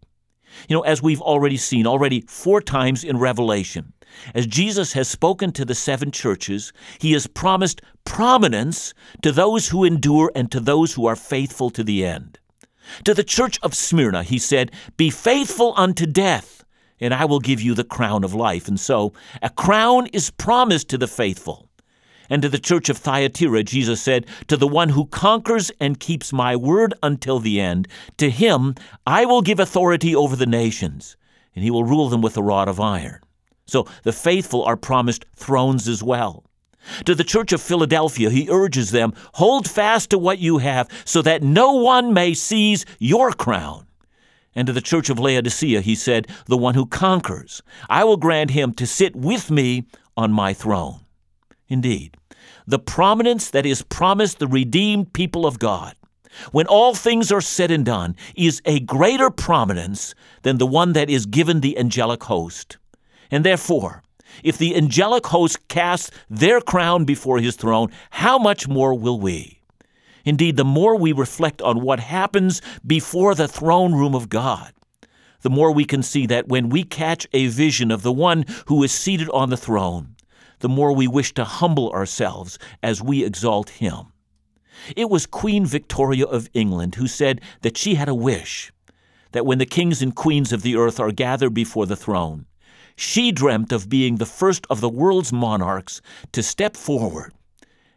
You 0.69 0.77
know, 0.77 0.83
as 0.83 1.03
we've 1.03 1.23
already 1.23 1.57
seen, 1.57 1.87
already 1.87 2.25
four 2.29 2.61
times 2.61 3.05
in 3.05 3.19
Revelation, 3.19 3.94
as 4.35 4.47
Jesus 4.47 4.93
has 4.93 5.09
spoken 5.09 5.53
to 5.53 5.65
the 5.65 5.75
seven 5.75 6.11
churches, 6.11 6.73
he 6.99 7.13
has 7.13 7.27
promised 7.27 7.83
prominence 8.05 8.95
to 9.23 9.33
those 9.33 9.69
who 9.69 9.85
endure 9.85 10.31
and 10.35 10.51
to 10.53 10.61
those 10.61 10.95
who 10.95 11.07
are 11.07 11.17
faithful 11.17 11.71
to 11.71 11.85
the 11.85 12.05
end. 12.05 12.39
To 13.05 13.15
the 13.15 13.25
church 13.25 13.59
of 13.63 13.75
Smyrna, 13.75 14.23
he 14.23 14.39
said, 14.39 14.71
Be 14.97 15.11
faithful 15.11 15.75
unto 15.77 16.07
death, 16.07 16.65
and 17.01 17.15
I 17.15 17.25
will 17.25 17.41
give 17.41 17.61
you 17.61 17.75
the 17.75 17.85
crown 17.85 18.25
of 18.25 18.35
life. 18.35 18.69
And 18.69 18.79
so, 18.79 19.13
a 19.43 19.51
crown 19.51 20.07
is 20.09 20.31
promised 20.31 20.89
to 20.91 20.99
the 20.99 21.09
faithful. 21.09 21.69
And 22.31 22.41
to 22.43 22.49
the 22.49 22.59
church 22.59 22.89
of 22.89 22.97
Thyatira, 22.97 23.65
Jesus 23.65 24.01
said, 24.01 24.27
To 24.49 24.57
the 24.57 24.69
one 24.69 24.91
who 24.91 25.07
conquers 25.07 25.71
and 25.81 26.01
keeps 26.01 26.33
my 26.33 26.57
word 26.57 26.95
until 27.03 27.39
the 27.39 27.61
end, 27.61 27.89
to 28.17 28.31
him 28.31 28.75
I 29.07 29.25
will 29.25 29.43
give 29.43 29.61
authority 29.61 30.15
over 30.15 30.35
the 30.37 30.47
nations, 30.47 31.17
and 31.55 31.63
he 31.65 31.71
will 31.71 31.85
rule 31.85 32.09
them 32.09 32.23
with 32.23 32.37
a 32.37 32.43
rod 32.43 32.69
of 32.69 32.81
iron. 32.81 33.21
So 33.67 33.87
the 34.03 34.13
faithful 34.13 34.65
are 34.65 34.77
promised 34.77 35.25
thrones 35.35 35.89
as 35.89 36.03
well. 36.03 36.45
To 37.07 37.15
the 37.15 37.25
church 37.25 37.53
of 37.53 37.63
Philadelphia, 37.63 38.31
he 38.31 38.49
urges 38.51 38.91
them, 38.91 39.15
Hold 39.35 39.69
fast 39.69 40.11
to 40.11 40.19
what 40.19 40.39
you 40.39 40.59
have, 40.59 40.89
so 41.05 41.23
that 41.23 41.43
no 41.43 41.73
one 41.73 42.13
may 42.13 42.35
seize 42.35 42.85
your 42.99 43.33
crown. 43.33 43.87
And 44.55 44.67
to 44.67 44.73
the 44.73 44.81
church 44.81 45.11
of 45.11 45.19
Laodicea 45.19 45.81
he 45.81 45.95
said, 45.95 46.29
The 46.47 46.57
one 46.57 46.75
who 46.75 46.87
conquers, 46.87 47.63
I 47.89 48.05
will 48.05 48.17
grant 48.17 48.51
him 48.51 48.73
to 48.75 48.87
sit 48.87 49.17
with 49.17 49.51
me 49.51 49.85
on 50.17 50.33
my 50.33 50.53
throne. 50.53 51.01
Indeed, 51.69 52.17
the 52.67 52.79
prominence 52.79 53.51
that 53.51 53.67
is 53.67 53.83
promised 53.83 54.39
the 54.39 54.47
redeemed 54.47 55.13
people 55.13 55.47
of 55.47 55.59
God, 55.59 55.95
when 56.53 56.67
all 56.67 56.95
things 56.95 57.33
are 57.33 57.41
said 57.41 57.71
and 57.71 57.85
done, 57.85 58.17
is 58.37 58.61
a 58.65 58.81
greater 58.81 59.31
prominence 59.31 60.15
than 60.43 60.59
the 60.59 60.67
one 60.67 60.93
that 60.93 61.11
is 61.11 61.27
given 61.27 61.61
the 61.61 61.79
angelic 61.79 62.25
host. 62.25 62.77
And 63.31 63.45
therefore, 63.45 64.03
if 64.43 64.59
the 64.59 64.77
angelic 64.77 65.27
host 65.27 65.69
casts 65.69 66.11
their 66.29 66.61
crown 66.61 67.05
before 67.05 67.39
his 67.39 67.57
throne, 67.57 67.91
how 68.11 68.39
much 68.39 68.69
more 68.69 68.95
will 68.95 69.21
we? 69.21 69.61
Indeed, 70.25 70.57
the 70.57 70.65
more 70.65 70.97
we 70.97 71.13
reflect 71.13 71.61
on 71.63 71.83
what 71.83 72.01
happens 72.01 72.63
before 72.87 73.35
the 73.35 73.49
throne 73.49 73.95
room 73.95 74.15
of 74.15 74.29
God, 74.29 74.73
the 75.43 75.51
more 75.51 75.71
we 75.71 75.85
can 75.85 76.03
see 76.03 76.27
that 76.27 76.49
when 76.49 76.71
we 76.71 76.83
catch 76.83 77.27
a 77.35 77.49
vision 77.49 77.91
of 77.91 78.03
the 78.03 78.13
one 78.13 78.47
who 78.67 78.83
is 78.83 78.93
seated 78.93 79.29
on 79.31 79.51
the 79.51 79.57
throne, 79.59 80.17
the 80.61 80.69
more 80.69 80.93
we 80.93 81.07
wish 81.07 81.35
to 81.35 81.45
humble 81.45 81.91
ourselves 81.91 82.59
as 82.83 83.03
we 83.03 83.23
exalt 83.23 83.69
Him. 83.69 84.07
It 84.97 85.11
was 85.11 85.27
Queen 85.27 85.67
Victoria 85.67 86.25
of 86.25 86.49
England 86.55 86.95
who 86.95 87.07
said 87.07 87.43
that 87.61 87.77
she 87.77 87.97
had 87.97 88.09
a 88.09 88.15
wish 88.15 88.73
that 89.33 89.45
when 89.45 89.59
the 89.59 89.67
kings 89.67 90.01
and 90.01 90.15
queens 90.15 90.53
of 90.53 90.63
the 90.63 90.77
earth 90.77 90.99
are 90.99 91.13
gathered 91.13 91.53
before 91.53 91.85
the 91.85 91.97
throne, 91.97 92.47
she 92.97 93.33
dreamt 93.33 93.73
of 93.73 93.89
being 93.89 94.17
the 94.17 94.27
first 94.27 94.67
of 94.71 94.81
the 94.81 94.89
world's 94.89 95.33
monarchs 95.33 96.01
to 96.33 96.43
step 96.43 96.77
forward 96.77 97.33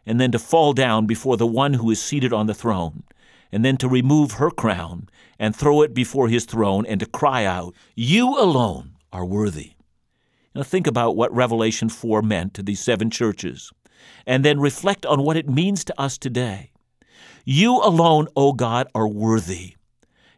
and 0.08 0.18
then 0.18 0.32
to 0.32 0.38
fall 0.38 0.72
down 0.72 1.06
before 1.06 1.36
the 1.36 1.46
one 1.46 1.74
who 1.74 1.90
is 1.90 2.00
seated 2.00 2.32
on 2.32 2.46
the 2.46 2.54
throne, 2.54 3.04
and 3.52 3.62
then 3.62 3.76
to 3.76 3.86
remove 3.86 4.32
her 4.32 4.50
crown 4.50 5.06
and 5.38 5.54
throw 5.54 5.82
it 5.82 5.92
before 5.92 6.28
his 6.28 6.46
throne 6.46 6.86
and 6.86 6.98
to 6.98 7.06
cry 7.06 7.44
out, 7.44 7.74
You 7.94 8.38
alone 8.40 8.92
are 9.12 9.26
worthy. 9.26 9.72
Now 10.54 10.62
think 10.62 10.86
about 10.86 11.14
what 11.14 11.32
Revelation 11.34 11.90
4 11.90 12.22
meant 12.22 12.54
to 12.54 12.62
these 12.62 12.80
seven 12.80 13.10
churches, 13.10 13.70
and 14.26 14.44
then 14.44 14.60
reflect 14.60 15.04
on 15.04 15.22
what 15.22 15.36
it 15.36 15.48
means 15.48 15.84
to 15.84 16.00
us 16.00 16.16
today. 16.16 16.72
You 17.44 17.76
alone, 17.76 18.28
O 18.34 18.54
God, 18.54 18.88
are 18.94 19.08
worthy. 19.08 19.76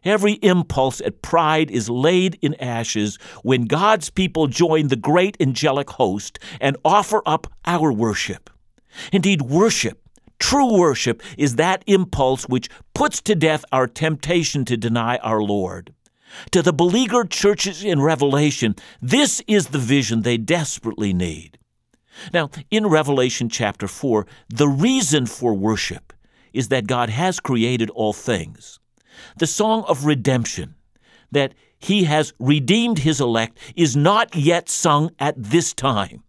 Every 0.03 0.33
impulse 0.41 0.99
at 1.01 1.21
pride 1.21 1.69
is 1.69 1.89
laid 1.89 2.39
in 2.41 2.55
ashes 2.55 3.17
when 3.43 3.65
God's 3.65 4.09
people 4.09 4.47
join 4.47 4.87
the 4.87 4.95
great 4.95 5.37
angelic 5.39 5.91
host 5.91 6.39
and 6.59 6.75
offer 6.83 7.21
up 7.25 7.45
our 7.65 7.93
worship. 7.93 8.49
Indeed, 9.13 9.43
worship, 9.43 10.01
true 10.39 10.75
worship, 10.75 11.21
is 11.37 11.55
that 11.55 11.83
impulse 11.85 12.45
which 12.45 12.67
puts 12.95 13.21
to 13.21 13.35
death 13.35 13.63
our 13.71 13.85
temptation 13.85 14.65
to 14.65 14.75
deny 14.75 15.17
our 15.17 15.41
Lord. 15.41 15.93
To 16.51 16.63
the 16.63 16.73
beleaguered 16.73 17.29
churches 17.29 17.83
in 17.83 18.01
Revelation, 18.01 18.75
this 19.01 19.43
is 19.47 19.67
the 19.67 19.77
vision 19.77 20.21
they 20.21 20.37
desperately 20.37 21.13
need. 21.13 21.59
Now, 22.33 22.49
in 22.71 22.87
Revelation 22.87 23.49
chapter 23.49 23.87
4, 23.87 24.25
the 24.49 24.67
reason 24.67 25.27
for 25.27 25.53
worship 25.53 26.11
is 26.53 26.69
that 26.69 26.87
God 26.87 27.09
has 27.09 27.39
created 27.39 27.89
all 27.91 28.13
things. 28.13 28.80
The 29.37 29.47
song 29.47 29.83
of 29.87 30.05
redemption, 30.05 30.75
that 31.31 31.53
He 31.79 32.03
has 32.05 32.33
redeemed 32.39 32.99
His 32.99 33.21
elect, 33.21 33.57
is 33.75 33.95
not 33.95 34.35
yet 34.35 34.69
sung 34.69 35.11
at 35.19 35.35
this 35.37 35.73
time. 35.73 36.23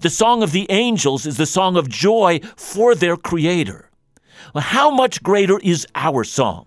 The 0.00 0.10
song 0.10 0.42
of 0.42 0.52
the 0.52 0.66
angels 0.70 1.26
is 1.26 1.36
the 1.36 1.46
song 1.46 1.76
of 1.76 1.88
joy 1.88 2.40
for 2.56 2.94
their 2.94 3.16
Creator. 3.16 3.90
How 4.54 4.90
much 4.90 5.22
greater 5.22 5.58
is 5.60 5.86
our 5.94 6.24
song? 6.24 6.66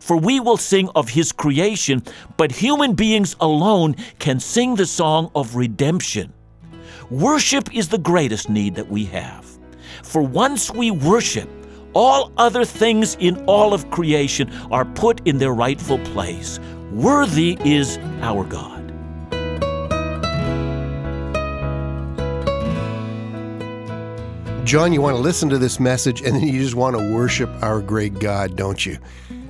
For 0.00 0.16
we 0.16 0.40
will 0.40 0.56
sing 0.56 0.88
of 0.94 1.08
His 1.08 1.32
creation, 1.32 2.02
but 2.36 2.52
human 2.52 2.94
beings 2.94 3.34
alone 3.40 3.96
can 4.18 4.40
sing 4.40 4.76
the 4.76 4.86
song 4.86 5.30
of 5.34 5.56
redemption. 5.56 6.32
Worship 7.10 7.74
is 7.74 7.88
the 7.88 7.98
greatest 7.98 8.48
need 8.50 8.74
that 8.74 8.88
we 8.88 9.04
have. 9.06 9.46
For 10.02 10.22
once 10.22 10.72
we 10.72 10.90
worship, 10.90 11.48
all 11.96 12.30
other 12.36 12.62
things 12.62 13.16
in 13.20 13.42
all 13.46 13.72
of 13.72 13.90
creation 13.90 14.52
are 14.70 14.84
put 14.84 15.26
in 15.26 15.38
their 15.38 15.54
rightful 15.54 15.98
place. 16.00 16.60
Worthy 16.92 17.56
is 17.64 17.96
our 18.20 18.44
God. 18.44 18.74
John, 24.66 24.92
you 24.92 25.00
want 25.00 25.16
to 25.16 25.22
listen 25.22 25.48
to 25.48 25.56
this 25.56 25.80
message 25.80 26.20
and 26.20 26.36
then 26.36 26.46
you 26.46 26.60
just 26.60 26.74
want 26.74 26.98
to 26.98 27.14
worship 27.14 27.48
our 27.62 27.80
great 27.80 28.18
God, 28.18 28.56
don't 28.56 28.84
you? 28.84 28.98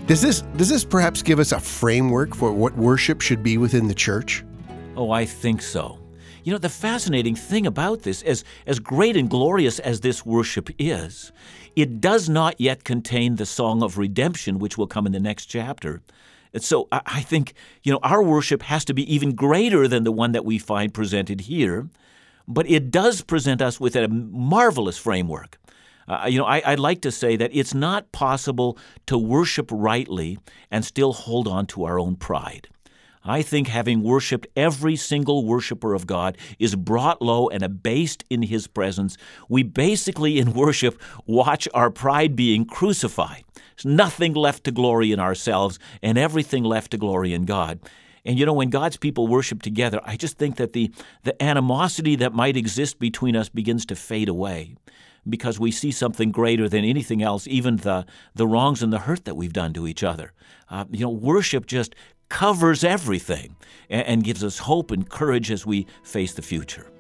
Does 0.07 0.23
this 0.23 0.43
does 0.57 0.69
this 0.69 0.85
perhaps 0.85 1.23
give 1.23 1.41
us 1.41 1.51
a 1.51 1.59
framework 1.59 2.37
for 2.37 2.53
what 2.53 2.77
worship 2.77 3.23
should 3.23 3.43
be 3.43 3.59
within 3.59 3.89
the 3.89 3.95
church? 3.95 4.45
Oh, 4.95 5.11
I 5.11 5.25
think 5.25 5.63
so. 5.63 5.99
You 6.47 6.53
know, 6.53 6.59
the 6.59 6.69
fascinating 6.69 7.35
thing 7.35 7.67
about 7.67 8.03
this, 8.03 8.23
as, 8.23 8.45
as 8.69 8.79
great 8.79 9.17
and 9.17 9.29
glorious 9.29 9.81
as 9.81 10.01
this 10.01 10.25
worship 10.25 10.71
is, 10.79 11.33
it 11.77 12.01
does 12.01 12.29
not 12.29 12.61
yet 12.61 12.83
contain 12.83 13.37
the 13.37 13.47
song 13.47 13.83
of 13.83 13.99
redemption, 13.99 14.59
which 14.59 14.77
will 14.77 14.87
come 14.87 15.07
in 15.07 15.12
the 15.12 15.21
next 15.21 15.47
chapter. 15.47 16.03
And 16.53 16.62
so 16.62 16.89
I 16.91 17.21
think, 17.21 17.53
you 17.83 17.93
know, 17.93 18.01
our 18.03 18.23
worship 18.23 18.62
has 18.62 18.85
to 18.87 18.95
be 18.95 19.15
even 19.15 19.35
greater 19.35 19.87
than 19.87 20.05
the 20.05 20.12
one 20.12 20.33
that 20.33 20.45
we 20.45 20.59
find 20.59 20.95
presented 20.95 21.43
here 21.43 21.89
but 22.49 22.69
it 22.69 22.91
does 22.91 23.23
present 23.23 23.61
us 23.61 23.81
with 23.81 23.97
a 23.97 24.09
marvelous 24.09 24.99
framework. 24.99 25.59
Uh, 26.09 26.27
you 26.29 26.39
know, 26.39 26.45
I, 26.45 26.62
would 26.71 26.79
like 26.79 27.01
to 27.03 27.11
say 27.11 27.35
that 27.37 27.51
it's 27.53 27.75
not 27.75 28.12
possible 28.12 28.79
to 29.07 29.19
worship 29.19 29.69
rightly 29.73 30.39
and 30.71 30.85
still 30.85 31.12
hold 31.12 31.49
on 31.49 31.67
to 31.67 31.85
our 31.85 31.99
own 31.99 32.15
pride. 32.15 32.69
I 33.27 33.43
think 33.43 33.69
having 33.69 34.03
worshiped 34.03 34.47
every 34.57 34.95
single 34.97 35.45
worshiper 35.45 35.95
of 35.95 36.07
God 36.07 36.39
is 36.59 36.77
brought 36.77 37.21
low 37.21 37.49
and 37.49 37.62
abased 37.62 38.25
in 38.31 38.43
His 38.43 38.67
presence. 38.69 39.17
We 39.49 39.65
basically, 39.65 40.39
in 40.39 40.53
worship, 40.53 41.01
watch 41.27 41.69
our 41.75 41.91
pride 41.91 42.37
being 42.37 42.65
crucified. 42.65 43.45
There's 43.55 43.95
nothing 43.95 44.35
left 44.35 44.65
to 44.65 44.71
glory 44.71 45.12
in 45.12 45.21
ourselves 45.21 45.79
and 46.03 46.17
everything 46.17 46.62
left 46.62 46.93
to 46.93 46.99
glory 46.99 47.35
in 47.35 47.45
God. 47.45 47.81
And 48.25 48.39
you 48.39 48.47
know, 48.47 48.53
when 48.53 48.71
God's 48.71 48.97
people 48.97 49.29
worship 49.29 49.62
together, 49.62 50.01
I 50.05 50.17
just 50.17 50.39
think 50.39 50.57
that 50.57 50.73
the, 50.73 50.91
the 51.25 51.41
animosity 51.43 52.17
that 52.17 52.33
might 52.33 52.57
exist 52.57 52.99
between 52.99 53.37
us 53.37 53.49
begins 53.49 53.87
to 53.87 53.97
fade 53.97 54.29
away 54.29 54.77
because 55.29 55.59
we 55.59 55.71
see 55.71 55.91
something 55.91 56.31
greater 56.31 56.69
than 56.69 56.85
anything 56.85 57.23
else, 57.23 57.47
even 57.47 57.77
the, 57.79 58.07
the 58.35 58.47
wrongs 58.47 58.83
and 58.83 58.93
the 58.93 59.01
hurt 59.01 59.25
that 59.25 59.37
we've 59.37 59.53
done 59.53 59.73
to 59.73 59.87
each 59.87 60.03
other. 60.03 60.33
Uh, 60.69 60.85
you 60.91 61.01
know, 61.01 61.11
worship 61.11 61.67
just 61.67 61.95
covers 62.29 62.85
everything 62.85 63.57
and, 63.89 64.25
gives 64.25 64.43
us 64.43 64.59
hope 64.59 64.91
and 64.91 65.09
courage 65.09 65.51
as 65.51 65.65
we 65.65 65.87
face 66.03 66.35
the 66.35 66.43
future. 66.43 66.91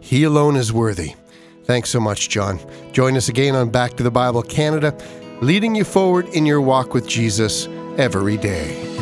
He 0.00 0.24
alone 0.24 0.56
is 0.56 0.72
worthy. 0.72 1.14
Thanks 1.64 1.90
so 1.90 2.00
much, 2.00 2.28
John. 2.28 2.58
Join 2.92 3.16
us 3.16 3.28
again 3.28 3.54
on 3.54 3.70
Back 3.70 3.96
to 3.96 4.02
the 4.02 4.10
Bible 4.10 4.42
Canada, 4.42 4.96
leading 5.40 5.74
you 5.74 5.84
forward 5.84 6.26
in 6.28 6.46
your 6.46 6.60
walk 6.60 6.94
with 6.94 7.06
Jesus 7.06 7.68
every 7.96 8.36
day. 8.36 8.99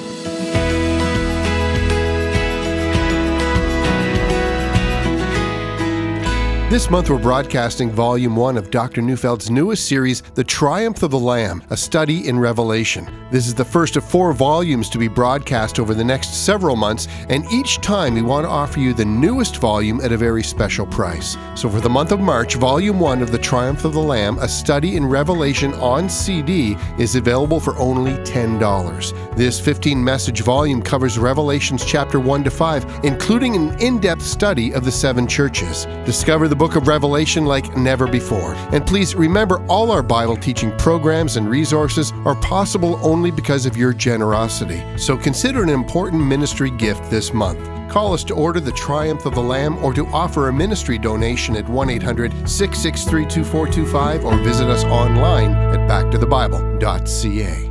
This 6.70 6.90
month, 6.90 7.08
we're 7.08 7.18
broadcasting 7.18 7.90
Volume 7.90 8.36
1 8.36 8.58
of 8.58 8.70
Dr. 8.70 9.00
Neufeld's 9.00 9.50
newest 9.50 9.88
series, 9.88 10.20
The 10.34 10.44
Triumph 10.44 11.02
of 11.02 11.10
the 11.10 11.18
Lamb, 11.18 11.64
a 11.70 11.76
study 11.78 12.28
in 12.28 12.38
Revelation. 12.38 13.08
This 13.30 13.46
is 13.46 13.54
the 13.54 13.64
first 13.64 13.96
of 13.96 14.04
four 14.04 14.34
volumes 14.34 14.90
to 14.90 14.98
be 14.98 15.08
broadcast 15.08 15.78
over 15.78 15.94
the 15.94 16.04
next 16.04 16.44
several 16.44 16.76
months, 16.76 17.08
and 17.30 17.50
each 17.50 17.78
time 17.78 18.12
we 18.12 18.20
want 18.20 18.44
to 18.44 18.50
offer 18.50 18.80
you 18.80 18.92
the 18.92 19.04
newest 19.04 19.56
volume 19.56 20.02
at 20.02 20.12
a 20.12 20.16
very 20.18 20.42
special 20.42 20.84
price. 20.86 21.38
So, 21.54 21.70
for 21.70 21.80
the 21.80 21.88
month 21.88 22.12
of 22.12 22.20
March, 22.20 22.56
Volume 22.56 23.00
1 23.00 23.22
of 23.22 23.32
The 23.32 23.38
Triumph 23.38 23.86
of 23.86 23.94
the 23.94 24.02
Lamb, 24.02 24.38
a 24.38 24.48
study 24.48 24.96
in 24.96 25.06
Revelation 25.06 25.72
on 25.74 26.06
CD, 26.06 26.76
is 26.98 27.16
available 27.16 27.60
for 27.60 27.78
only 27.78 28.12
$10. 28.24 29.36
This 29.36 29.58
15 29.58 30.04
message 30.04 30.42
volume 30.42 30.82
covers 30.82 31.18
Revelations 31.18 31.82
chapter 31.82 32.20
1 32.20 32.44
to 32.44 32.50
5, 32.50 33.04
including 33.04 33.56
an 33.56 33.78
in 33.78 34.00
depth 34.00 34.22
study 34.22 34.74
of 34.74 34.84
the 34.84 34.92
seven 34.92 35.26
churches. 35.26 35.86
Discover 36.04 36.48
the 36.48 36.57
book 36.58 36.76
of 36.76 36.88
Revelation 36.88 37.46
like 37.46 37.76
never 37.76 38.06
before. 38.06 38.54
And 38.72 38.84
please 38.86 39.14
remember 39.14 39.64
all 39.68 39.90
our 39.90 40.02
Bible 40.02 40.36
teaching 40.36 40.76
programs 40.76 41.36
and 41.36 41.48
resources 41.48 42.12
are 42.24 42.34
possible 42.34 42.98
only 43.02 43.30
because 43.30 43.64
of 43.64 43.76
your 43.76 43.92
generosity. 43.92 44.82
So 44.98 45.16
consider 45.16 45.62
an 45.62 45.68
important 45.68 46.22
ministry 46.24 46.70
gift 46.70 47.10
this 47.10 47.32
month. 47.32 47.60
Call 47.88 48.12
us 48.12 48.24
to 48.24 48.34
order 48.34 48.60
the 48.60 48.72
Triumph 48.72 49.24
of 49.24 49.34
the 49.34 49.40
Lamb 49.40 49.78
or 49.78 49.94
to 49.94 50.06
offer 50.08 50.48
a 50.48 50.52
ministry 50.52 50.98
donation 50.98 51.56
at 51.56 51.68
1 51.68 51.90
800 51.90 52.32
663 52.48 53.24
2425 53.24 54.24
or 54.24 54.36
visit 54.38 54.68
us 54.68 54.84
online 54.84 55.52
at 55.52 55.78
backtothebible.ca. 55.88 57.67